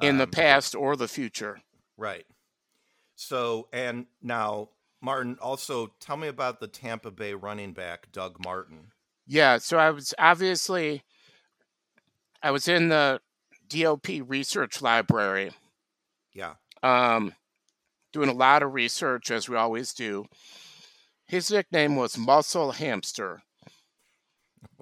In 0.00 0.18
the 0.18 0.24
Um, 0.24 0.30
past 0.30 0.74
or 0.74 0.96
the 0.96 1.08
future. 1.08 1.60
Right. 1.96 2.26
So, 3.14 3.68
and 3.72 4.06
now, 4.22 4.70
Martin, 5.00 5.36
also 5.40 5.88
tell 6.00 6.16
me 6.16 6.28
about 6.28 6.60
the 6.60 6.68
Tampa 6.68 7.10
Bay 7.10 7.34
running 7.34 7.72
back, 7.72 8.10
Doug 8.12 8.42
Martin. 8.42 8.92
Yeah, 9.26 9.58
so 9.58 9.78
I 9.78 9.90
was 9.90 10.14
obviously 10.18 11.02
I 12.42 12.50
was 12.50 12.68
in 12.68 12.88
the 12.88 13.20
DOP 13.68 14.08
research 14.26 14.82
library, 14.82 15.52
Yeah. 16.34 16.54
um, 16.82 17.34
doing 18.12 18.28
a 18.28 18.34
lot 18.34 18.62
of 18.62 18.74
research 18.74 19.30
as 19.30 19.48
we 19.48 19.56
always 19.56 19.94
do. 19.94 20.26
His 21.26 21.50
nickname 21.50 21.96
was 21.96 22.18
Muscle 22.18 22.72
Hamster. 22.72 23.42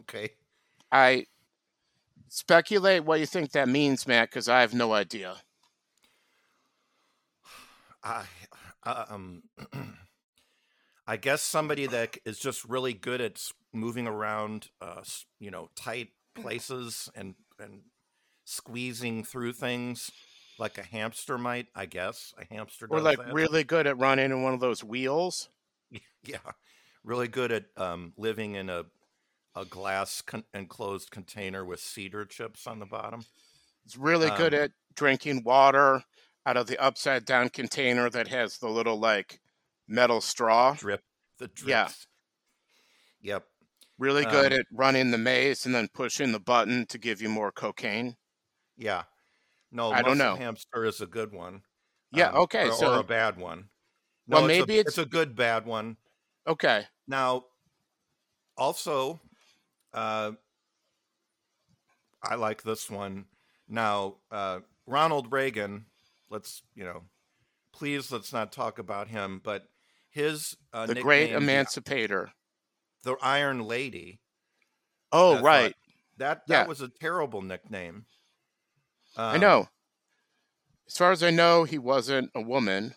Okay. 0.00 0.30
I 0.90 1.26
speculate 2.28 3.04
what 3.04 3.20
you 3.20 3.26
think 3.26 3.52
that 3.52 3.68
means, 3.68 4.06
Matt, 4.06 4.30
because 4.30 4.49
I 4.49 4.62
have 4.62 4.75
no 4.75 4.92
idea. 4.92 5.37
I, 8.02 8.25
um, 8.85 9.42
I 11.06 11.16
guess 11.16 11.42
somebody 11.42 11.87
that 11.87 12.16
is 12.25 12.38
just 12.38 12.64
really 12.64 12.94
good 12.94 13.20
at 13.20 13.38
moving 13.73 14.07
around, 14.07 14.69
uh, 14.81 15.03
you 15.39 15.50
know, 15.50 15.71
tight 15.77 16.11
places 16.35 17.09
and 17.15 17.35
and 17.59 17.83
squeezing 18.45 19.25
through 19.25 19.53
things 19.53 20.11
like 20.59 20.79
a 20.79 20.83
hamster 20.83 21.39
might. 21.39 21.69
I 21.75 21.87
guess 21.87 22.35
a 22.39 22.45
hamster 22.53 22.87
Or 22.89 22.99
does 22.99 23.05
like 23.05 23.19
that. 23.19 23.33
really 23.33 23.65
good 23.65 23.87
at 23.87 23.99
running 23.99 24.27
in 24.31 24.43
one 24.43 24.55
of 24.55 24.61
those 24.61 24.83
wheels. 24.85 25.49
yeah, 26.25 26.39
really 27.05 27.29
good 27.29 27.53
at 27.53 27.67
um, 27.77 28.12
living 28.17 28.55
in 28.55 28.69
a 28.71 28.87
a 29.57 29.65
glass 29.65 30.23
con- 30.23 30.45
enclosed 30.55 31.11
container 31.11 31.65
with 31.65 31.81
cedar 31.81 32.25
chips 32.25 32.67
on 32.67 32.79
the 32.79 32.87
bottom. 32.87 33.25
He's 33.85 33.97
really 33.97 34.31
good 34.31 34.55
Um, 34.55 34.61
at 34.61 34.73
drinking 34.95 35.43
water 35.45 36.05
out 36.47 36.57
of 36.57 36.67
the 36.69 36.79
upside 36.79 37.25
down 37.25 37.49
container 37.50 38.09
that 38.11 38.29
has 38.29 38.59
the 38.59 38.69
little 38.69 38.99
like 38.99 39.41
metal 39.89 40.21
straw. 40.21 40.75
Drip 40.75 41.03
the 41.39 41.49
drips. 41.49 42.07
Yeah. 43.23 43.33
Yep. 43.35 43.50
Really 44.00 44.25
good 44.25 44.50
Um, 44.54 44.61
at 44.61 44.66
running 44.73 45.11
the 45.11 45.19
maze 45.19 45.66
and 45.66 45.75
then 45.75 45.87
pushing 45.92 46.33
the 46.33 46.40
button 46.40 46.87
to 46.87 46.97
give 46.97 47.21
you 47.21 47.28
more 47.28 47.52
cocaine. 47.52 48.16
Yeah. 48.78 49.04
No, 49.71 49.92
I 49.92 50.00
don't 50.00 50.16
know. 50.16 50.37
hamster 50.37 50.87
is 50.87 51.02
a 51.02 51.07
good 51.07 51.33
one. 51.33 51.62
Yeah, 52.11 52.30
um, 52.30 52.37
okay, 52.45 52.69
or, 52.71 52.73
so- 52.73 52.95
or 52.95 53.00
a 53.00 53.04
bad 53.04 53.37
one. 53.37 53.69
Well, 54.26 54.40
No, 54.40 54.47
it's 54.49 54.57
a- 54.57 54.61
maybe 54.61 54.78
it's- 54.78 54.92
it's 54.92 54.99
a 54.99 55.04
good 55.04 55.37
bad 55.37 55.66
one. 55.66 55.99
Okay. 56.47 56.88
Now, 57.07 57.45
also, 58.57 59.21
uh, 59.92 60.33
I 62.23 62.35
like 62.37 62.62
this 62.62 62.88
one. 62.88 63.26
Now, 63.69 64.16
uh, 64.30 64.61
Ronald 64.87 65.30
Reagan. 65.30 65.87
Let's 66.30 66.62
you 66.75 66.85
know, 66.85 67.04
please 67.73 68.11
let's 68.11 68.33
not 68.33 68.50
talk 68.50 68.78
about 68.78 69.09
him. 69.09 69.40
But 69.40 69.69
his 70.09 70.57
uh, 70.73 70.87
The 70.87 70.95
great 71.02 71.30
nickname, 71.33 71.47
the- 71.47 71.52
emancipator. 71.52 72.33
The 73.02 73.16
Iron 73.23 73.66
Lady. 73.66 74.21
Oh, 75.12 75.37
I 75.37 75.42
thought 75.42 75.73
right. 75.73 75.76
That 76.16 76.47
that 76.49 76.66
Yeah. 76.66 76.66
was 76.66 76.80
a 76.80 76.88
terrible 76.88 77.42
nickname. 77.42 78.07
I 79.33 79.38
Um, 79.38 79.38
know. 79.38 79.69
As 80.87 80.99
far 80.99 81.11
as 81.11 81.23
I 81.23 81.30
know, 81.30 81.64
he 81.64 81.78
wasn't 81.78 82.33
a 82.35 82.42
woman. 82.42 82.95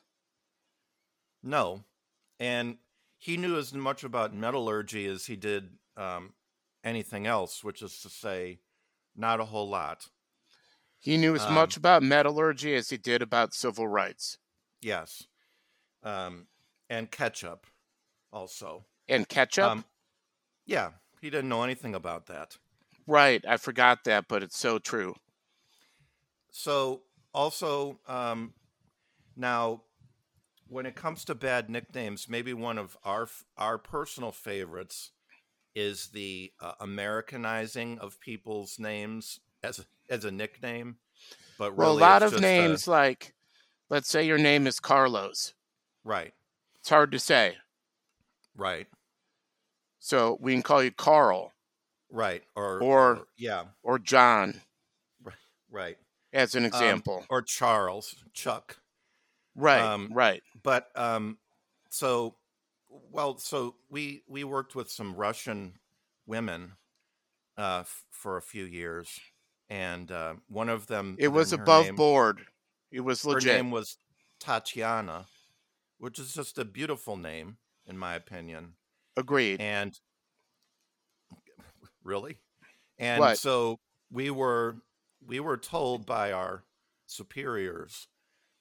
No, 1.41 1.85
and 2.39 2.79
he 3.17 3.37
knew 3.37 3.57
as 3.57 3.73
much 3.73 4.03
about 4.03 4.33
metallurgy 4.33 5.05
as 5.07 5.25
he 5.27 5.35
did 5.35 5.77
um, 5.97 6.35
anything 6.83 7.27
else, 7.27 7.63
which 7.63 7.81
is 7.81 7.99
to 8.01 8.09
say, 8.09 8.61
not 9.15 9.39
a 9.39 9.45
whole 9.45 9.69
lot. 9.69 10.09
He 10.97 11.17
knew 11.17 11.35
as 11.35 11.47
Um, 11.47 11.47
much 11.47 11.77
about 11.77 12.01
metallurgy 12.01 12.73
as 12.73 12.89
he 12.89 12.97
did 12.97 13.21
about 13.21 13.53
civil 13.53 13.87
rights 13.87 14.39
Yes, 14.81 15.27
um, 16.03 16.49
and 16.89 17.11
ketchup 17.11 17.67
also. 18.31 18.87
and 19.07 19.27
ketchup. 19.27 19.65
Um, 19.65 19.85
yeah, 20.65 20.91
he 21.21 21.29
didn't 21.29 21.49
know 21.49 21.63
anything 21.63 21.95
about 21.95 22.27
that. 22.27 22.57
right. 23.07 23.43
I 23.47 23.57
forgot 23.57 24.03
that, 24.05 24.27
but 24.27 24.43
it's 24.43 24.57
so 24.57 24.79
true. 24.79 25.15
So 26.51 27.01
also 27.33 27.99
um, 28.07 28.53
now, 29.35 29.83
when 30.67 30.85
it 30.85 30.95
comes 30.95 31.25
to 31.25 31.35
bad 31.35 31.69
nicknames, 31.69 32.29
maybe 32.29 32.53
one 32.53 32.77
of 32.77 32.97
our 33.03 33.27
our 33.57 33.77
personal 33.77 34.31
favorites 34.31 35.11
is 35.75 36.07
the 36.07 36.51
uh, 36.61 36.73
Americanizing 36.79 37.97
of 37.99 38.19
people's 38.19 38.77
names 38.79 39.39
as 39.63 39.85
as 40.09 40.25
a 40.25 40.31
nickname. 40.31 40.97
But 41.57 41.75
well, 41.75 41.93
a 41.93 41.99
lot 41.99 42.23
of 42.23 42.31
just 42.31 42.39
a- 42.43 42.47
names, 42.47 42.87
like, 42.87 43.33
let's 43.89 44.09
say 44.09 44.23
your 44.25 44.37
name 44.37 44.67
is 44.67 44.79
Carlos. 44.79 45.53
right, 46.03 46.33
It's 46.79 46.89
hard 46.89 47.11
to 47.11 47.19
say. 47.19 47.57
right, 48.55 48.87
So 50.05 50.37
we 50.41 50.51
can 50.53 50.63
call 50.63 50.83
you 50.83 50.91
Carl 50.91 51.53
right, 52.09 52.43
or 52.57 52.83
Or- 52.83 53.27
yeah, 53.37 53.67
or 53.83 53.97
John, 53.99 54.61
right. 55.71 55.97
as 56.33 56.55
an 56.55 56.63
Um, 56.65 56.67
example. 56.67 57.25
or 57.29 57.41
Charles, 57.41 58.13
Chuck. 58.33 58.79
right. 59.55 59.81
um, 59.81 60.09
right. 60.11 60.43
But 60.61 60.91
um, 60.99 61.37
so 61.89 62.35
well, 62.89 63.37
so 63.37 63.77
we 63.89 64.23
we 64.27 64.43
worked 64.43 64.75
with 64.75 64.91
some 64.91 65.15
Russian 65.15 65.79
women 66.25 66.73
uh, 67.57 67.79
f- 67.85 68.03
for 68.11 68.35
a 68.35 68.41
few 68.41 68.65
years, 68.65 69.21
and 69.69 70.11
uh, 70.11 70.33
one 70.49 70.67
of 70.67 70.87
them 70.87 71.15
It 71.17 71.29
was 71.29 71.53
above 71.53 71.85
name- 71.85 71.95
board. 71.95 72.45
It 72.91 72.99
was 72.99 73.23
legit. 73.23 73.51
Her 73.51 73.57
name 73.63 73.71
was 73.71 73.97
Tatiana, 74.37 75.27
which 75.97 76.19
is 76.19 76.33
just 76.33 76.57
a 76.57 76.65
beautiful 76.65 77.15
name, 77.15 77.57
in 77.85 77.97
my 77.97 78.15
opinion. 78.15 78.75
Agreed. 79.15 79.61
And 79.61 79.97
really, 82.03 82.37
and 82.97 83.19
What? 83.19 83.37
so 83.37 83.79
we 84.11 84.29
were 84.29 84.75
we 85.25 85.39
were 85.39 85.57
told 85.57 86.05
by 86.05 86.31
our 86.31 86.63
superiors 87.05 88.07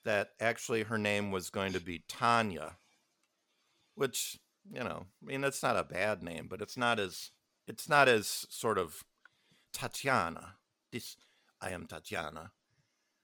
that 0.05 0.31
actually 0.41 0.83
her 0.85 0.99
name 0.99 1.31
was 1.31 1.51
going 1.51 1.73
to 1.73 1.81
be 1.81 2.03
Tanya, 2.09 2.77
which 3.95 4.39
you 4.73 4.83
know, 4.85 5.07
I 5.23 5.27
mean, 5.27 5.41
that's 5.41 5.63
not 5.63 5.77
a 5.77 5.85
bad 5.85 6.23
name, 6.23 6.47
but 6.49 6.61
it's 6.63 6.77
not 6.77 6.99
as 6.99 7.31
it's 7.67 7.89
not 7.89 8.09
as 8.09 8.47
sort 8.51 8.79
of 8.79 9.03
Tatiana. 9.73 10.55
This 10.93 11.17
I 11.61 11.71
am 11.71 11.87
Tatiana. 11.87 12.53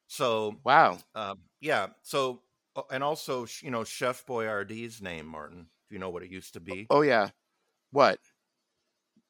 So 0.09 0.57
Wow. 0.65 0.99
um, 1.15 1.39
yeah. 1.61 1.89
So, 2.03 2.43
uh, 2.77 2.83
and 2.91 3.03
also, 3.03 3.47
you 3.63 3.71
know, 3.71 3.85
Chef 3.85 4.25
Boyardee's 4.27 5.01
name, 5.03 5.27
Martin. 5.27 5.67
Do 5.89 5.95
you 5.95 5.99
know 5.99 6.11
what 6.11 6.23
it 6.23 6.31
used 6.31 6.55
to 6.55 6.61
be? 6.61 6.87
Oh 6.91 7.03
yeah. 7.03 7.31
What? 7.91 8.19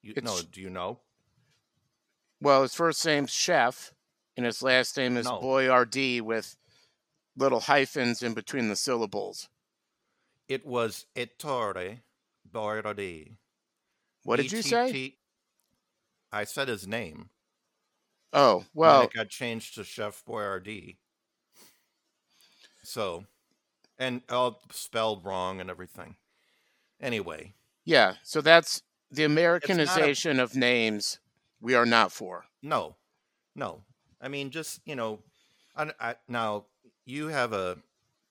You, 0.02 0.14
no, 0.22 0.38
do 0.50 0.60
you 0.60 0.70
know? 0.70 1.00
Well, 2.40 2.62
his 2.62 2.74
first 2.74 3.04
name's 3.04 3.30
Chef, 3.30 3.92
and 4.36 4.46
his 4.46 4.62
last 4.62 4.96
name 4.96 5.16
is 5.16 5.26
No. 5.26 5.40
Boyardee 5.40 6.20
with 6.20 6.56
little 7.36 7.60
hyphens 7.60 8.22
in 8.22 8.34
between 8.34 8.68
the 8.68 8.76
syllables. 8.76 9.48
It 10.48 10.64
was 10.64 11.06
Ettore 11.16 11.98
Boiardi. 12.50 13.36
What 14.24 14.36
did 14.36 14.52
you 14.52 14.62
say? 14.62 15.16
I 16.32 16.44
said 16.44 16.68
his 16.68 16.86
name. 16.86 17.30
Oh, 18.32 18.58
and 18.58 18.66
well, 18.74 19.02
it 19.02 19.12
got 19.12 19.28
changed 19.28 19.74
to 19.76 19.84
Chef 19.84 20.22
Boyardee. 20.26 20.96
So, 22.82 23.24
and 23.98 24.22
all 24.28 24.62
spelled 24.70 25.24
wrong 25.24 25.60
and 25.60 25.70
everything. 25.70 26.16
Anyway, 27.00 27.54
yeah. 27.84 28.14
So 28.22 28.40
that's 28.40 28.82
the 29.10 29.24
Americanization 29.24 30.40
of 30.40 30.56
names 30.56 31.20
we 31.60 31.74
are 31.74 31.86
not 31.86 32.12
for. 32.12 32.44
No, 32.62 32.96
no. 33.54 33.82
I 34.20 34.28
mean, 34.28 34.50
just 34.50 34.80
you 34.84 34.96
know, 34.96 35.20
I, 35.76 35.92
I, 36.00 36.14
now 36.28 36.66
you 37.04 37.28
have 37.28 37.52
a 37.52 37.78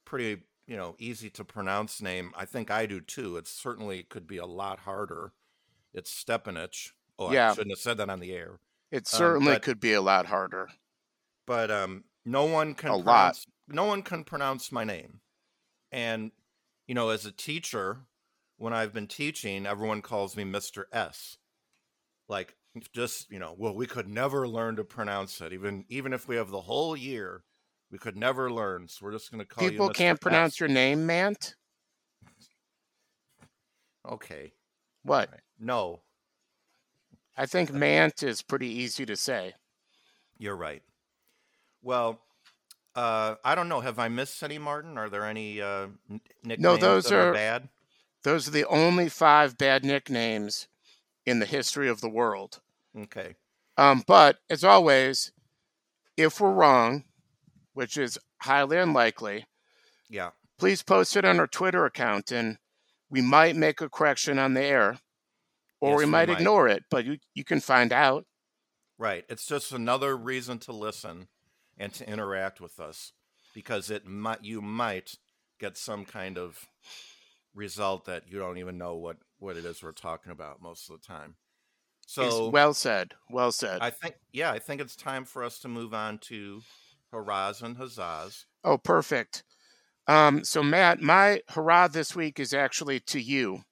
pretty 0.06 0.44
you 0.68 0.76
know 0.76 0.96
easy 1.00 1.30
to 1.32 1.44
pronounce 1.46 2.02
name. 2.02 2.32
I 2.36 2.46
think 2.46 2.70
I 2.70 2.86
do 2.86 3.00
too. 3.02 3.38
It 3.38 3.48
certainly 3.48 4.04
could 4.04 4.28
be 4.28 4.38
a 4.38 4.46
lot 4.46 4.80
harder. 4.80 5.32
It's 5.94 6.12
Stepanich. 6.12 6.92
Oh, 7.18 7.32
Yeah. 7.32 7.52
I 7.52 7.54
shouldn't 7.54 7.72
have 7.72 7.80
said 7.80 7.98
that 7.98 8.10
on 8.10 8.20
the 8.20 8.34
air. 8.34 8.60
It 8.92 9.00
Um, 9.00 9.18
certainly 9.18 9.54
but- 9.54 9.64
could 9.64 9.80
be 9.80 9.94
a 9.94 10.02
lot 10.02 10.28
harder. 10.28 10.70
But 11.46 11.72
um, 11.72 12.04
no 12.26 12.44
one 12.46 12.76
can 12.76 12.90
A 12.90 12.96
lot. 12.98 13.40
No 13.70 13.86
one 13.86 14.04
can 14.04 14.24
pronounce 14.26 14.72
my 14.72 14.84
name. 14.84 15.22
And 15.92 16.32
you 16.86 16.94
know, 16.96 17.10
as 17.10 17.26
a 17.26 17.32
teacher, 17.32 18.02
when 18.58 18.74
I've 18.74 18.94
been 18.94 19.08
teaching, 19.08 19.66
everyone 19.66 20.02
calls 20.02 20.36
me 20.36 20.44
Mister 20.44 20.88
S. 20.92 21.38
Like 22.28 22.56
just 22.94 23.32
you 23.32 23.40
know, 23.40 23.56
well, 23.58 23.74
we 23.76 23.88
could 23.88 24.08
never 24.08 24.48
learn 24.48 24.76
to 24.76 24.84
pronounce 24.84 25.40
it, 25.42 25.54
even 25.54 25.86
even 25.90 26.14
if 26.14 26.28
we 26.28 26.36
have 26.36 26.50
the 26.50 26.62
whole 26.62 26.96
year, 26.96 27.44
we 27.92 27.98
could 27.98 28.16
never 28.18 28.52
learn. 28.52 28.88
So 28.88 29.06
we're 29.06 29.14
just 29.14 29.32
going 29.32 29.40
to 29.40 29.46
call 29.48 29.68
People 29.68 29.86
you. 29.88 29.92
Mr. 29.92 29.96
can't 29.96 30.22
pronounce 30.22 30.60
your 30.60 30.70
name, 30.70 31.06
Mant. 31.06 31.56
Okay, 34.10 34.54
What? 35.04 35.30
no, 35.60 36.00
I 37.36 37.46
think 37.46 37.74
Mant 37.74 38.24
is 38.24 38.42
pretty 38.42 38.68
easy 38.70 39.06
to 39.06 39.18
say. 39.18 39.54
you're 40.38 40.56
right. 40.56 40.82
Well, 41.82 42.22
uh, 42.96 43.36
I 43.44 43.54
don't 43.56 43.68
know. 43.68 43.82
Have 43.82 44.00
I 44.00 44.08
missed 44.08 44.42
any, 44.44 44.58
Martin? 44.60 44.98
Are 44.98 45.10
there 45.10 45.26
any 45.26 45.62
uh, 45.62 45.88
n- 46.10 46.22
nicknames 46.44 46.80
those 46.80 47.06
that 47.06 47.16
are 47.16 47.30
are- 47.30 47.34
bad? 47.34 47.68
Those 48.28 48.46
are 48.46 48.52
the 48.52 48.68
only 48.68 49.08
five 49.08 49.58
bad 49.58 49.86
nicknames 49.86 50.68
in 51.26 51.40
the 51.40 51.46
history 51.46 51.88
of 51.88 52.02
the 52.02 52.10
world. 52.10 52.60
Okay. 52.94 53.36
Um, 53.78 54.04
but 54.06 54.40
as 54.50 54.66
always, 54.66 55.32
if 56.18 56.42
we're 56.42 56.52
wrong, 56.52 57.06
which 57.74 57.96
is 57.96 58.20
highly 58.42 58.76
unlikely, 58.80 59.46
Yeah. 60.10 60.32
please 60.60 60.84
post 60.84 61.16
it 61.16 61.24
on 61.24 61.40
our 61.40 61.48
Twitter 61.48 61.86
account 61.86 62.30
and 62.34 62.58
we 63.10 63.22
might 63.22 63.56
make 63.56 63.80
a 63.80 63.88
correction 63.88 64.38
on 64.38 64.56
the 64.56 64.62
air 64.62 65.00
or 65.80 65.92
Yes, 65.92 65.98
we 66.00 66.04
we 66.06 66.12
might, 66.12 66.28
might. 66.28 66.40
ignore 66.40 66.68
it, 66.68 66.84
but 66.92 67.06
you, 67.06 67.20
you 67.34 67.46
can 67.46 67.62
find 67.62 67.94
out. 67.94 68.26
Right. 68.98 69.24
It's 69.30 69.46
just 69.46 69.72
another 69.72 70.18
reason 70.18 70.60
to 70.60 70.74
listen 70.74 71.30
and 71.78 71.94
to 71.94 72.10
interact 72.10 72.60
with 72.60 72.78
us 72.78 73.14
because 73.54 73.90
it 73.90 74.06
might 74.06 74.44
you 74.44 74.62
might 74.62 75.16
get 75.62 75.78
some 75.78 76.04
kind 76.04 76.38
of 76.38 76.68
result 77.58 78.06
that 78.06 78.24
you 78.32 78.40
don't 78.40 78.60
even 78.60 78.78
know 78.78 78.96
what 78.96 79.18
what 79.40 79.58
it 79.58 79.66
is 79.66 79.84
we're 79.84 79.92
talking 79.92 80.32
about 80.32 80.62
most 80.62 80.90
of 80.90 81.00
the 81.00 81.06
time. 81.06 81.36
So 82.06 82.50
well 82.50 82.74
said. 82.74 83.14
Well 83.30 83.52
said. 83.52 83.80
I 83.82 83.90
think 83.90 84.16
yeah, 84.32 84.52
I 84.52 84.60
think 84.60 84.80
it's 84.80 84.96
time 84.96 85.26
for 85.26 85.44
us 85.44 85.60
to 85.60 85.68
move 85.68 85.94
on 85.94 86.20
to 86.20 86.62
hurrahs 87.12 87.62
and 87.62 87.78
huzzahs. 87.78 88.46
oh, 88.64 88.78
perfect. 88.78 89.44
Um, 90.08 90.46
so, 90.46 90.64
Matt, 90.64 91.02
my 91.02 91.42
hurrah 91.50 91.90
this 91.90 92.16
week 92.16 92.40
is 92.40 92.54
actually 92.54 93.02
to 93.02 93.20
you. 93.20 93.64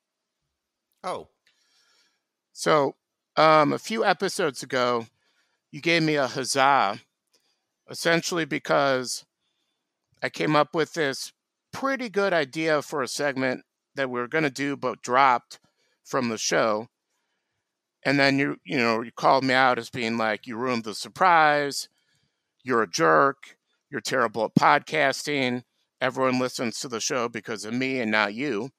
Oh, 1.03 1.29
So, 2.51 2.95
um, 3.37 3.71
a 3.71 3.79
few 3.79 4.03
episodes 4.03 4.63
ago, 4.63 5.07
you 5.71 5.79
gave 5.79 6.03
me 6.03 6.15
a 6.15 6.27
huzzah, 6.27 6.99
essentially 7.89 8.45
because 8.45 9.25
I 10.21 10.29
came 10.29 10.55
up 10.55 10.73
with 10.73 10.93
this 10.93 11.31
pretty 11.71 12.09
good 12.09 12.33
idea 12.33 12.81
for 12.81 13.01
a 13.01 13.07
segment 13.07 13.63
that 13.95 14.09
we 14.09 14.19
were 14.19 14.27
going 14.27 14.43
to 14.43 14.49
do, 14.49 14.75
but 14.75 15.01
dropped 15.01 15.59
from 16.03 16.29
the 16.29 16.37
show. 16.37 16.87
And 18.03 18.19
then 18.19 18.37
you, 18.37 18.57
you 18.63 18.77
know, 18.77 19.01
you 19.01 19.11
called 19.11 19.43
me 19.43 19.53
out 19.53 19.79
as 19.79 19.89
being 19.89 20.17
like, 20.17 20.45
you 20.45 20.55
ruined 20.57 20.83
the 20.83 20.93
surprise. 20.93 21.89
You're 22.63 22.83
a 22.83 22.89
jerk. 22.89 23.57
You're 23.89 24.01
terrible 24.01 24.45
at 24.45 24.55
podcasting. 24.55 25.63
Everyone 25.99 26.39
listens 26.39 26.79
to 26.79 26.87
the 26.87 26.99
show 26.99 27.27
because 27.27 27.65
of 27.65 27.73
me 27.73 27.99
and 27.99 28.11
not 28.11 28.33
you. 28.33 28.69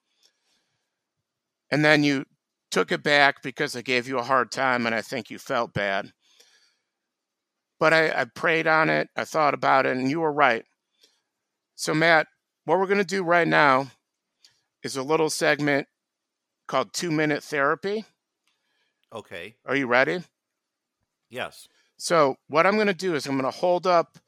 And 1.70 1.84
then 1.84 2.04
you 2.04 2.24
took 2.70 2.92
it 2.92 3.02
back 3.02 3.42
because 3.42 3.74
I 3.74 3.82
gave 3.82 4.06
you 4.06 4.18
a 4.18 4.24
hard 4.24 4.52
time 4.52 4.86
and 4.86 4.94
I 4.94 5.02
think 5.02 5.30
you 5.30 5.38
felt 5.38 5.72
bad. 5.72 6.12
But 7.78 7.92
I, 7.92 8.20
I 8.20 8.24
prayed 8.24 8.66
on 8.66 8.88
it, 8.88 9.08
I 9.16 9.24
thought 9.24 9.54
about 9.54 9.86
it, 9.86 9.96
and 9.96 10.10
you 10.10 10.20
were 10.20 10.32
right. 10.32 10.64
So, 11.74 11.92
Matt, 11.92 12.26
what 12.64 12.78
we're 12.78 12.86
going 12.86 12.98
to 12.98 13.04
do 13.04 13.22
right 13.22 13.46
now 13.46 13.88
is 14.82 14.96
a 14.96 15.02
little 15.02 15.30
segment 15.30 15.86
called 16.66 16.92
Two 16.92 17.10
Minute 17.10 17.42
Therapy. 17.42 18.04
okay. 19.12 19.54
Are 19.64 19.76
you 19.76 19.86
ready? 19.86 20.22
Yes. 21.30 21.68
So, 21.96 22.36
what 22.48 22.66
I'm 22.66 22.74
going 22.74 22.86
to 22.88 22.94
do 22.94 23.14
is 23.14 23.26
I'm 23.26 23.38
going 23.38 23.50
to 23.50 23.58
hold 23.58 23.86
up 23.86 24.18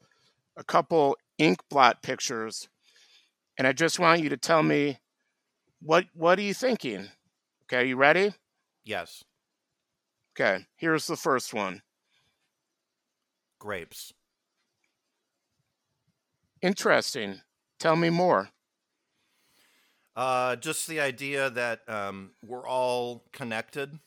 a 0.57 0.63
couple 0.63 1.15
ink 1.37 1.59
blot 1.69 2.01
pictures, 2.01 2.67
and 3.57 3.67
I 3.67 3.73
just 3.73 3.99
want 3.99 4.21
you 4.21 4.29
to 4.29 4.37
tell 4.37 4.63
me 4.63 4.97
what 5.81 6.05
what 6.13 6.39
are 6.39 6.43
you 6.43 6.53
thinking? 6.53 7.09
Okay, 7.63 7.81
are 7.83 7.85
you 7.85 7.95
ready? 7.95 8.33
Yes. 8.83 9.23
Okay, 10.33 10.65
here's 10.75 11.07
the 11.07 11.15
first 11.15 11.53
one. 11.53 11.81
Grapes. 13.59 14.13
Interesting. 16.61 17.41
Tell 17.77 17.95
me 17.95 18.09
more. 18.09 18.49
Uh, 20.15 20.55
just 20.55 20.87
the 20.87 20.99
idea 20.99 21.49
that 21.49 21.87
um, 21.87 22.31
we're 22.45 22.67
all 22.67 23.25
connected 23.31 23.99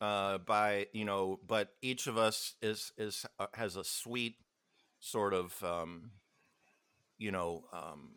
uh, 0.00 0.38
by 0.38 0.86
you 0.92 1.04
know, 1.04 1.40
but 1.46 1.70
each 1.82 2.06
of 2.06 2.16
us 2.18 2.54
is 2.62 2.92
is 2.98 3.26
uh, 3.38 3.46
has 3.54 3.76
a 3.76 3.84
sweet 3.84 4.36
sort 5.00 5.34
of 5.34 5.62
um, 5.62 6.10
you 7.18 7.30
know 7.30 7.64
um, 7.72 8.10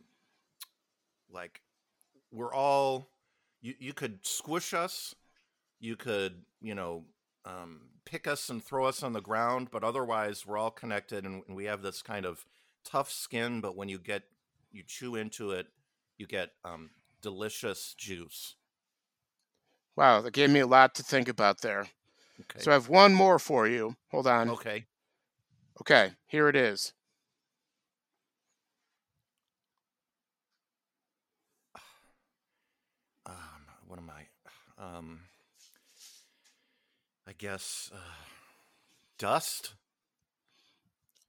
like 1.32 1.62
we're 2.32 2.53
all 2.53 3.10
you 3.62 3.73
you 3.80 3.93
could 3.93 4.19
squish 4.25 4.73
us, 4.73 5.15
you 5.80 5.95
could 5.95 6.43
you 6.62 6.75
know 6.75 7.06
um, 7.45 7.82
pick 8.06 8.27
us 8.27 8.49
and 8.49 8.63
throw 8.63 8.86
us 8.86 9.03
on 9.03 9.13
the 9.13 9.21
ground, 9.21 9.69
but 9.71 9.84
otherwise 9.84 10.45
we're 10.45 10.58
all 10.58 10.71
connected 10.71 11.25
and, 11.25 11.43
and 11.47 11.56
we 11.56 11.65
have 11.65 11.82
this 11.82 12.01
kind 12.01 12.25
of 12.25 12.45
tough 12.84 13.12
skin. 13.12 13.62
But 13.62 13.75
when 13.75 13.89
you 13.89 13.99
get 13.99 14.23
you 14.71 14.84
chew 14.86 15.15
into 15.15 15.51
it, 15.51 15.67
you 16.17 16.27
get 16.27 16.51
um, 16.65 16.89
delicious 17.21 17.93
juice. 17.97 18.56
Wow, 19.95 20.21
that 20.21 20.34
gave 20.34 20.49
me 20.49 20.60
a 20.60 20.67
lot 20.67 20.93
to 20.95 21.03
think 21.03 21.27
about 21.27 21.62
there. 21.62 21.88
Okay. 22.41 22.60
So 22.60 22.71
I 22.71 22.75
have 22.75 22.88
one 22.88 23.13
more 23.13 23.39
for 23.39 23.67
you. 23.67 23.95
Hold 24.12 24.27
on. 24.27 24.49
okay. 24.49 24.86
Okay, 25.82 26.12
here 26.27 26.47
it 26.49 26.56
is. 26.56 26.93
Um, 33.25 33.34
what 33.88 33.99
am 33.99 34.10
I? 34.10 34.23
Um, 34.97 35.21
I 37.27 37.34
guess 37.34 37.89
uh, 37.91 37.97
dust. 39.17 39.73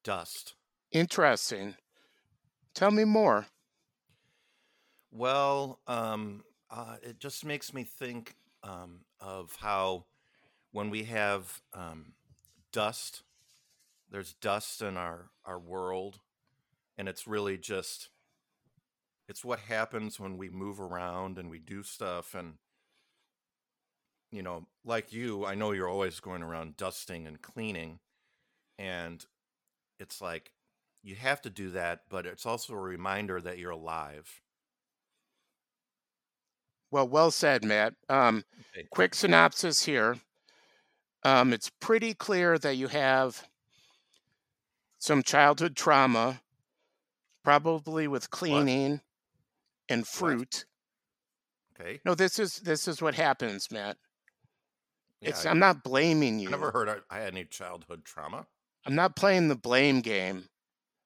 Dust. 0.05 0.55
Interesting. 0.93 1.75
Tell 2.75 2.91
me 2.91 3.05
more. 3.05 3.47
Well, 5.11 5.81
um, 5.87 6.45
uh, 6.71 6.97
it 7.03 7.19
just 7.19 7.45
makes 7.45 7.73
me 7.73 7.85
think 7.85 8.37
um, 8.63 9.01
of 9.21 9.57
how 9.61 10.07
when 10.73 10.91
we 10.91 11.05
have 11.05 11.63
um, 11.75 12.13
dust, 12.73 13.23
there's 14.11 14.35
dust 14.35 14.83
in 14.83 14.97
our, 14.97 15.31
our 15.45 15.59
world, 15.59 16.21
and 16.99 17.09
it's 17.09 17.27
really 17.29 17.59
just 17.59 18.11
it's 19.29 19.45
what 19.45 19.61
happens 19.61 20.19
when 20.19 20.37
we 20.37 20.49
move 20.49 20.81
around 20.81 21.39
and 21.39 21.51
we 21.51 21.59
do 21.59 21.83
stuff 21.83 22.35
and 22.35 22.55
you 24.31 24.43
know, 24.43 24.67
like 24.85 25.13
you, 25.13 25.47
I 25.47 25.55
know 25.55 25.73
you're 25.73 25.89
always 25.89 26.21
going 26.21 26.43
around 26.43 26.77
dusting 26.77 27.27
and 27.27 27.41
cleaning 27.41 27.99
and 28.79 29.25
it's 30.01 30.21
like 30.21 30.53
you 31.03 31.17
have 31.17 31.43
to 31.43 31.51
do 31.51 31.71
that, 31.71 32.03
but 32.11 32.27
it's 32.27 32.47
also 32.47 32.75
a 32.75 32.79
reminder 32.81 33.41
that 33.41 33.59
you're 33.59 33.73
alive. 33.73 34.43
Well, 36.91 37.09
well 37.09 37.31
said, 37.31 37.65
Matt. 37.65 37.95
Um, 38.09 38.45
Okay. 38.75 38.87
quick 38.91 39.15
synopsis 39.15 39.85
here. 39.85 40.17
Um, 41.25 41.53
it's 41.53 41.71
pretty 41.81 42.15
clear 42.15 42.59
that 42.59 42.77
you 42.77 42.89
have 42.89 43.47
some 44.99 45.23
childhood 45.23 45.77
trauma, 45.77 46.41
probably 47.43 48.07
with 48.07 48.31
cleaning 48.31 49.01
and 49.89 50.07
fruit. 50.07 50.65
Okay. 51.81 52.01
No, 52.05 52.15
this 52.15 52.39
is 52.39 52.57
this 52.61 52.87
is 52.89 53.01
what 53.03 53.15
happens, 53.15 53.71
Matt. 53.71 53.97
Yeah, 55.21 55.31
It's 55.31 55.47
I, 55.47 55.51
I'm 55.51 55.59
not 55.59 55.83
blaming 55.83 56.39
I 56.39 56.43
you. 56.43 56.51
never 56.51 56.71
heard 56.71 56.89
I, 56.89 56.97
I 57.11 57.19
had 57.21 57.33
any 57.35 57.45
childhood 57.45 58.05
trauma. 58.05 58.47
I'm 58.87 58.95
not 58.95 59.17
playing 59.17 59.49
the 59.49 59.57
blame 59.57 60.01
game. 60.01 60.49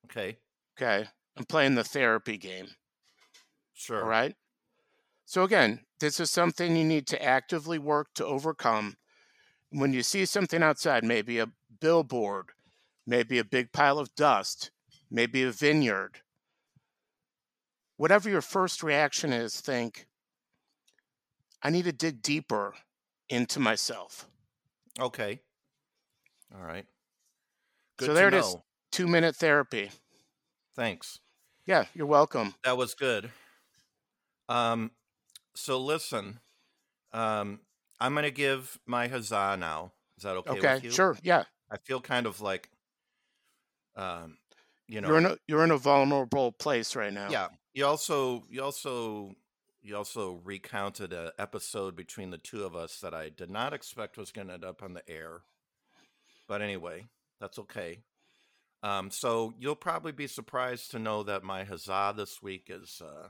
Okay. 0.06 0.36
Okay. 0.76 1.08
I'm 1.36 1.44
playing 1.44 1.74
the 1.74 1.84
therapy 1.84 2.36
game. 2.36 2.68
Sure. 3.72 4.02
All 4.02 4.08
right. 4.08 4.36
So 5.32 5.44
again, 5.44 5.80
this 5.98 6.20
is 6.20 6.30
something 6.30 6.76
you 6.76 6.84
need 6.84 7.06
to 7.06 7.22
actively 7.24 7.78
work 7.78 8.08
to 8.16 8.26
overcome. 8.26 8.98
When 9.70 9.94
you 9.94 10.02
see 10.02 10.26
something 10.26 10.62
outside, 10.62 11.04
maybe 11.04 11.38
a 11.38 11.48
billboard, 11.80 12.50
maybe 13.06 13.38
a 13.38 13.44
big 13.44 13.72
pile 13.72 13.98
of 13.98 14.14
dust, 14.14 14.70
maybe 15.10 15.42
a 15.42 15.50
vineyard, 15.50 16.20
whatever 17.96 18.28
your 18.28 18.42
first 18.42 18.82
reaction 18.82 19.32
is, 19.32 19.58
think, 19.58 20.06
I 21.62 21.70
need 21.70 21.86
to 21.86 21.92
dig 21.92 22.20
deeper 22.20 22.74
into 23.30 23.58
myself. 23.58 24.28
Okay. 25.00 25.40
All 26.54 26.62
right. 26.62 26.84
Good 27.96 28.04
So 28.08 28.12
there 28.12 28.28
it 28.28 28.32
know. 28.32 28.38
is. 28.38 28.56
Two 28.90 29.06
minute 29.06 29.36
therapy. 29.36 29.90
Thanks. 30.76 31.20
Yeah, 31.64 31.86
you're 31.94 32.04
welcome. 32.04 32.54
That 32.64 32.76
was 32.76 32.92
good. 32.92 33.30
Um, 34.50 34.90
so 35.54 35.78
listen, 35.78 36.40
um, 37.12 37.60
I'm 38.00 38.14
gonna 38.14 38.30
give 38.30 38.78
my 38.86 39.08
huzzah 39.08 39.56
now. 39.58 39.92
Is 40.16 40.24
that 40.24 40.36
okay, 40.36 40.50
Okay, 40.52 40.74
with 40.74 40.84
you? 40.84 40.90
sure. 40.90 41.16
Yeah. 41.22 41.44
I 41.70 41.78
feel 41.78 42.00
kind 42.00 42.26
of 42.26 42.40
like, 42.40 42.68
um, 43.96 44.36
you 44.88 45.00
know, 45.00 45.08
You're 45.08 45.18
in 45.18 45.26
a 45.26 45.36
you're 45.46 45.64
in 45.64 45.70
a 45.70 45.78
vulnerable 45.78 46.52
place 46.52 46.94
right 46.96 47.12
now. 47.12 47.28
yeah. 47.30 47.48
You 47.74 47.86
also, 47.86 48.44
you 48.50 48.62
also, 48.62 49.32
you 49.80 49.96
also 49.96 50.40
recounted 50.44 51.14
a 51.14 51.32
episode 51.38 51.96
between 51.96 52.30
the 52.30 52.36
two 52.38 52.64
of 52.64 52.76
us 52.76 52.98
that 53.00 53.14
I 53.14 53.30
did 53.30 53.48
not 53.48 53.72
expect 53.72 54.18
was 54.18 54.30
going 54.30 54.48
to 54.48 54.54
end 54.54 54.64
up 54.64 54.82
on 54.82 54.92
the 54.92 55.08
air. 55.08 55.40
But 56.46 56.60
anyway, 56.60 57.06
that's 57.40 57.58
okay. 57.60 58.00
Um, 58.82 59.10
so 59.10 59.54
you'll 59.58 59.74
probably 59.76 60.12
be 60.12 60.26
surprised 60.26 60.90
to 60.90 60.98
know 60.98 61.22
that 61.22 61.44
my 61.44 61.64
huzzah 61.64 62.12
this 62.14 62.42
week 62.42 62.66
is, 62.68 63.00
uh, 63.02 63.28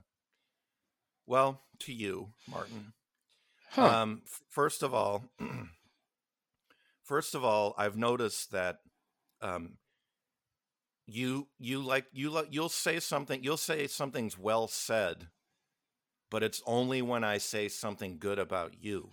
well, 1.26 1.62
to 1.80 1.92
you, 1.92 2.28
Martin. 2.48 2.92
Huh. 3.70 3.86
Um, 3.86 4.22
f- 4.26 4.42
first 4.48 4.82
of 4.82 4.92
all, 4.92 5.24
first 7.02 7.34
of 7.34 7.44
all, 7.44 7.74
I've 7.78 7.96
noticed 7.96 8.52
that 8.52 8.78
um, 9.40 9.78
you 11.06 11.48
you 11.58 11.82
like 11.82 12.06
you 12.12 12.30
like 12.30 12.48
you'll 12.50 12.68
say 12.68 13.00
something 13.00 13.42
you'll 13.42 13.56
say 13.56 13.86
something's 13.86 14.38
well 14.38 14.68
said, 14.68 15.28
but 16.30 16.42
it's 16.42 16.62
only 16.66 17.02
when 17.02 17.24
I 17.24 17.38
say 17.38 17.68
something 17.68 18.18
good 18.18 18.38
about 18.38 18.74
you. 18.80 19.10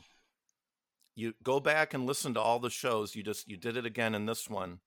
You 1.15 1.33
go 1.43 1.59
back 1.59 1.93
and 1.93 2.05
listen 2.05 2.33
to 2.35 2.41
all 2.41 2.59
the 2.59 2.69
shows. 2.69 3.15
You 3.15 3.23
just 3.23 3.47
you 3.49 3.57
did 3.57 3.75
it 3.75 3.85
again 3.85 4.15
in 4.15 4.25
this 4.25 4.49
one. 4.49 4.79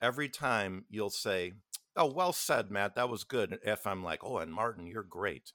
Every 0.00 0.28
time 0.28 0.84
you'll 0.90 1.10
say, 1.10 1.54
"Oh, 1.96 2.06
well 2.12 2.32
said, 2.32 2.70
Matt. 2.70 2.94
That 2.94 3.08
was 3.08 3.24
good." 3.24 3.58
If 3.64 3.86
I'm 3.86 4.04
like, 4.04 4.22
"Oh, 4.22 4.38
and 4.38 4.52
Martin, 4.52 4.86
you're 4.86 5.02
great," 5.02 5.52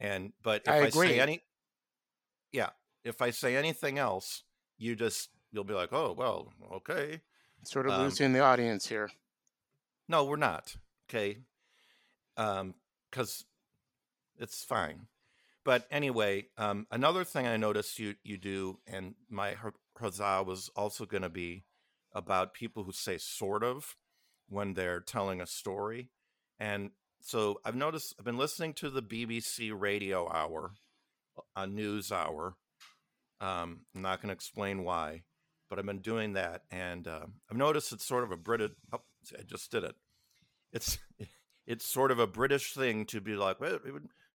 and 0.00 0.32
but 0.42 0.62
if 0.64 0.68
I 0.68 0.80
I, 0.80 0.88
say 0.90 1.20
any, 1.20 1.42
yeah, 2.52 2.70
if 3.04 3.22
I 3.22 3.30
say 3.30 3.56
anything 3.56 3.98
else, 3.98 4.42
you 4.78 4.96
just 4.96 5.30
you'll 5.52 5.64
be 5.64 5.74
like, 5.74 5.92
"Oh, 5.92 6.14
well, 6.16 6.52
okay." 6.72 7.20
sort 7.64 7.86
of 7.86 7.92
um, 7.92 8.02
losing 8.02 8.32
the 8.32 8.40
audience 8.40 8.86
here. 8.86 9.10
No, 10.08 10.24
we're 10.24 10.36
not. 10.36 10.76
Okay. 11.08 11.38
Um, 12.36 12.74
because 13.10 13.44
it's 14.38 14.64
fine. 14.64 15.06
But 15.64 15.86
anyway, 15.90 16.46
um, 16.56 16.86
another 16.90 17.24
thing 17.24 17.46
I 17.46 17.56
noticed 17.56 17.98
you 17.98 18.14
you 18.22 18.38
do, 18.38 18.78
and 18.86 19.14
my 19.28 19.52
hu- 19.52 19.72
huzzah 19.98 20.44
was 20.46 20.70
also 20.74 21.04
going 21.04 21.22
to 21.22 21.28
be 21.28 21.64
about 22.12 22.54
people 22.54 22.84
who 22.84 22.92
say 22.92 23.18
sort 23.18 23.62
of 23.62 23.96
when 24.48 24.74
they're 24.74 25.00
telling 25.00 25.40
a 25.40 25.46
story. 25.46 26.10
And 26.58 26.90
so 27.20 27.60
I've 27.64 27.76
noticed 27.76 28.14
I've 28.18 28.24
been 28.24 28.38
listening 28.38 28.74
to 28.74 28.90
the 28.90 29.02
BBC 29.02 29.72
Radio 29.78 30.28
Hour, 30.30 30.72
a 31.54 31.66
news 31.66 32.10
hour. 32.10 32.56
Um, 33.40 33.80
I'm 33.94 34.02
not 34.02 34.20
going 34.20 34.28
to 34.28 34.34
explain 34.34 34.84
why, 34.84 35.22
but 35.68 35.78
I've 35.78 35.86
been 35.86 36.00
doing 36.00 36.34
that, 36.34 36.62
and 36.70 37.06
uh, 37.06 37.26
I've 37.50 37.56
noticed 37.56 37.92
it's 37.92 38.06
sort 38.06 38.24
of 38.24 38.32
a 38.32 38.36
British. 38.36 38.72
Oh, 38.92 39.00
I 39.38 39.42
just 39.42 39.70
did 39.70 39.84
it. 39.84 39.94
It's 40.72 40.98
it's 41.66 41.84
sort 41.84 42.10
of 42.10 42.18
a 42.18 42.26
British 42.26 42.74
thing 42.74 43.04
to 43.06 43.20
be 43.20 43.34
like, 43.34 43.60
well, 43.60 43.74
it 43.74 43.82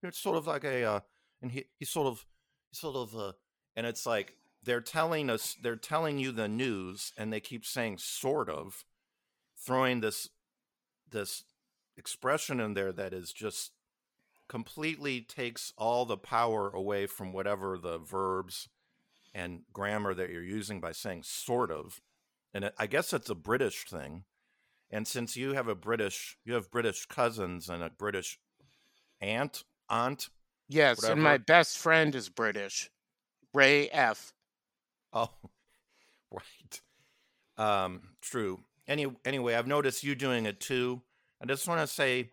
it's 0.04 0.20
sort 0.20 0.38
of 0.38 0.48
like 0.48 0.64
a, 0.64 0.84
uh, 0.84 1.00
and 1.42 1.52
he 1.52 1.66
he 1.78 1.86
sort 1.86 2.08
of 2.08 2.26
sort 2.72 2.96
of, 2.96 3.16
uh, 3.16 3.34
and 3.76 3.86
it's 3.86 4.06
like 4.06 4.34
they're 4.64 4.82
telling 4.82 5.30
us, 5.30 5.56
they're 5.62 5.76
telling 5.76 6.18
you 6.18 6.32
the 6.32 6.48
news, 6.48 7.14
and 7.18 7.32
they 7.32 7.40
keep 7.40 7.66
saying 7.66 7.98
sort 7.98 8.50
of, 8.50 8.86
throwing 9.58 10.02
this 10.02 10.30
this 11.12 11.44
expression 11.98 12.60
in 12.60 12.74
there 12.74 12.92
that 12.92 13.14
is 13.14 13.32
just 13.32 13.72
completely 14.48 15.22
takes 15.22 15.74
all 15.78 16.06
the 16.06 16.18
power 16.18 16.70
away 16.70 17.08
from 17.08 17.34
whatever 17.34 17.78
the 17.78 17.98
verbs 17.98 18.70
and 19.34 19.62
grammar 19.74 20.14
that 20.14 20.30
you're 20.30 20.44
using 20.44 20.80
by 20.80 20.92
saying 20.92 21.24
sort 21.24 21.72
of 21.72 22.02
and 22.54 22.72
i 22.78 22.86
guess 22.86 23.12
it's 23.12 23.30
a 23.30 23.36
british 23.36 23.86
thing 23.86 24.24
and 24.92 25.08
since 25.08 25.36
you 25.36 25.54
have 25.54 25.68
a 25.68 25.74
british 25.76 26.38
you 26.46 26.54
have 26.54 26.70
british 26.70 27.08
cousins 27.08 27.70
and 27.70 27.82
a 27.82 27.90
british 27.90 28.40
aunt 29.20 29.64
aunt 29.90 30.30
Yes, 30.68 31.04
and 31.04 31.22
my 31.22 31.38
best 31.38 31.78
friend 31.78 32.16
is 32.16 32.30
British. 32.30 32.90
Ray 33.54 33.88
F. 33.90 34.34
oh 35.14 35.30
right 36.32 36.82
um 37.58 38.02
true 38.22 38.60
Any, 38.86 39.06
anyway 39.24 39.54
i've 39.54 39.68
noticed 39.68 40.04
you 40.04 40.14
doing 40.14 40.46
it 40.46 40.60
too 40.60 41.02
i 41.42 41.46
just 41.46 41.68
want 41.68 41.82
to 41.82 41.88
say 41.88 42.30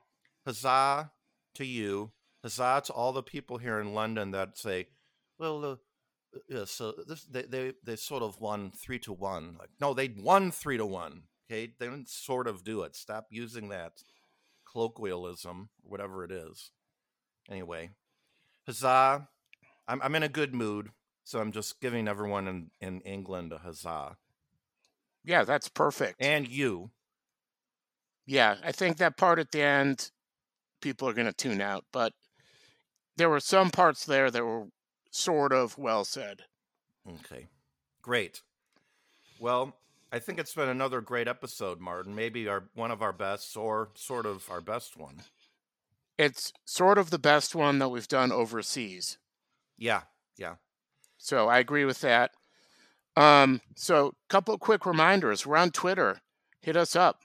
huzzah 0.47 1.11
to 1.55 1.65
you 1.65 2.13
huzzah 2.43 2.83
to 2.85 2.93
all 2.93 3.13
the 3.13 3.23
people 3.23 3.59
here 3.59 3.79
in 3.81 3.95
london 3.95 4.31
that 4.31 4.57
say 4.59 4.87
well 5.39 5.65
uh, 5.65 5.77
yeah, 6.49 6.65
so 6.65 6.95
this 7.07 7.25
they, 7.25 7.43
they 7.43 7.73
they 7.85 7.97
sort 7.97 8.23
of 8.23 8.41
won 8.41 8.71
three 8.71 8.99
to 9.01 9.13
one. 9.13 9.57
Like, 9.59 9.69
no, 9.81 9.93
they 9.93 10.09
won 10.09 10.51
three 10.51 10.79
to 10.79 10.87
one. 10.87 11.25
Okay, 11.45 11.75
they 11.79 11.87
didn't 11.87 12.09
sort 12.09 12.47
of 12.47 12.65
do 12.65 12.83
it. 12.83 12.97
Stop 12.97 13.27
using 13.31 13.69
that 13.69 14.03
colloquialism, 14.71 15.69
whatever 15.83 16.25
it 16.25 16.33
is. 16.33 16.71
Anyway, 17.51 17.91
huzzah! 18.67 19.29
I'm 19.87 20.01
I'm 20.01 20.15
in 20.15 20.23
a 20.23 20.29
good 20.29 20.55
mood, 20.55 20.91
so 21.25 21.39
I'm 21.41 21.53
just 21.53 21.81
giving 21.81 22.09
everyone 22.09 22.49
in 22.49 22.71
in 22.81 23.01
England 23.03 23.53
a 23.53 23.59
huzzah, 23.59 24.17
Yeah, 25.25 25.45
that's 25.45 25.69
perfect. 25.69 26.17
and 26.19 26.49
you. 26.49 26.93
Yeah, 28.27 28.57
I 28.65 28.73
think 28.73 28.97
that 28.99 29.17
part 29.17 29.39
at 29.39 29.51
the 29.51 29.63
end, 29.63 30.11
people 30.81 31.09
are 31.09 31.13
going 31.15 31.27
to 31.27 31.33
tune 31.33 31.61
out, 31.61 31.85
but 31.93 32.13
there 33.17 33.31
were 33.31 33.41
some 33.41 33.71
parts 33.71 34.05
there 34.05 34.31
that 34.31 34.45
were 34.45 34.67
sort 35.11 35.53
of 35.53 35.77
well 35.79 36.05
said. 36.05 36.43
Okay, 37.09 37.47
great. 38.01 38.43
Well, 39.39 39.77
I 40.13 40.19
think 40.19 40.39
it's 40.39 40.55
been 40.55 40.69
another 40.69 41.01
great 41.01 41.27
episode, 41.27 41.81
Martin. 41.81 42.15
Maybe 42.15 42.47
our 42.47 42.65
one 42.75 42.91
of 42.91 43.03
our 43.03 43.13
best, 43.13 43.57
or 43.57 43.91
sort 43.95 44.27
of 44.27 44.49
our 44.51 44.61
best 44.61 44.97
one. 44.97 45.23
It's 46.19 46.53
sort 46.65 46.99
of 46.99 47.11
the 47.11 47.19
best 47.19 47.55
one 47.55 47.79
that 47.79 47.89
we've 47.89 48.07
done 48.07 48.31
overseas. 48.31 49.19
Yeah, 49.79 50.03
yeah. 50.37 50.57
So 51.17 51.49
I 51.49 51.59
agree 51.59 51.85
with 51.85 52.01
that. 52.03 52.33
Um, 53.17 53.61
so 53.75 54.15
couple 54.29 54.57
quick 54.59 54.87
reminders. 54.87 55.47
We're 55.47 55.57
on 55.57 55.71
Twitter. 55.71 56.21
Hit 56.61 56.77
us 56.77 56.95
up. 56.95 57.23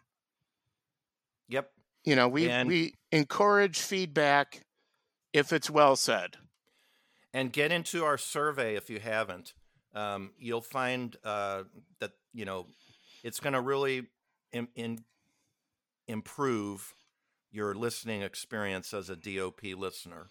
Yep. 1.49 1.71
You 2.03 2.15
know, 2.15 2.27
we 2.27 2.49
And- 2.49 2.67
we 2.67 2.93
encourage 3.11 3.79
feedback 3.79 4.65
if 5.33 5.51
it's 5.53 5.69
well 5.69 5.95
said. 5.95 6.37
and 7.33 7.51
get 7.53 7.71
into 7.71 8.03
our 8.03 8.17
survey 8.17 8.75
if 8.75 8.89
you 8.89 8.99
haven't. 8.99 9.53
Um, 9.93 10.31
you'll 10.39 10.61
find 10.61 11.15
uh, 11.23 11.63
that 11.99 12.11
you 12.33 12.45
know 12.45 12.67
it's 13.23 13.39
going 13.39 13.53
to 13.53 13.61
really 13.61 14.07
in, 14.51 14.67
in, 14.75 15.03
improve 16.07 16.93
your 17.51 17.75
listening 17.75 18.21
experience 18.21 18.93
as 18.93 19.09
a 19.09 19.15
DOP 19.15 19.63
listener. 19.75 20.27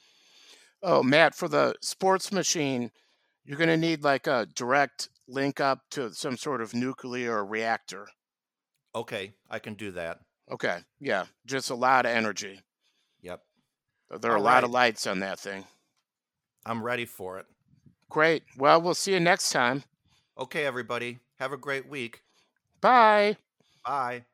Oh, 0.83 1.03
Matt, 1.03 1.35
for 1.35 1.49
the 1.49 1.75
sports 1.83 2.33
machine, 2.33 2.91
you're 3.45 3.59
going 3.59 3.69
to 3.69 3.77
need 3.77 4.03
like 4.03 4.27
a 4.27 4.47
direct 4.55 5.09
link 5.29 5.61
up 5.61 5.81
to 5.91 6.13
some 6.13 6.37
sort 6.37 6.61
of 6.61 6.75
nuclear 6.75 7.45
reactor. 7.45 8.07
Okay, 8.95 9.35
I 9.51 9.59
can 9.59 9.75
do 9.75 9.91
that. 9.93 10.21
Okay. 10.51 10.79
Yeah. 11.01 11.27
Just 11.47 11.71
a 11.71 11.75
lot 11.75 12.07
of 12.07 12.13
energy. 12.13 12.61
Yep, 13.23 13.43
There 14.21 14.31
are 14.31 14.37
a 14.37 14.39
All 14.39 14.45
lot 14.45 14.65
of 14.65 14.71
lights 14.71 15.07
on 15.07 15.21
that 15.21 15.39
thing. 15.41 15.65
I'm 16.65 16.83
ready 16.83 17.05
for 17.05 17.39
it. 17.39 17.47
Great. 18.09 18.45
Well, 18.57 18.81
we'll 18.81 18.95
see 18.95 19.13
you 19.13 19.21
next 19.21 19.51
time. 19.51 19.83
Okay, 20.39 20.65
everybody, 20.65 21.19
have 21.39 21.53
a 21.53 21.57
great 21.57 21.89
week. 21.89 22.23
Bye. 22.81 23.37
Bye. 23.85 24.25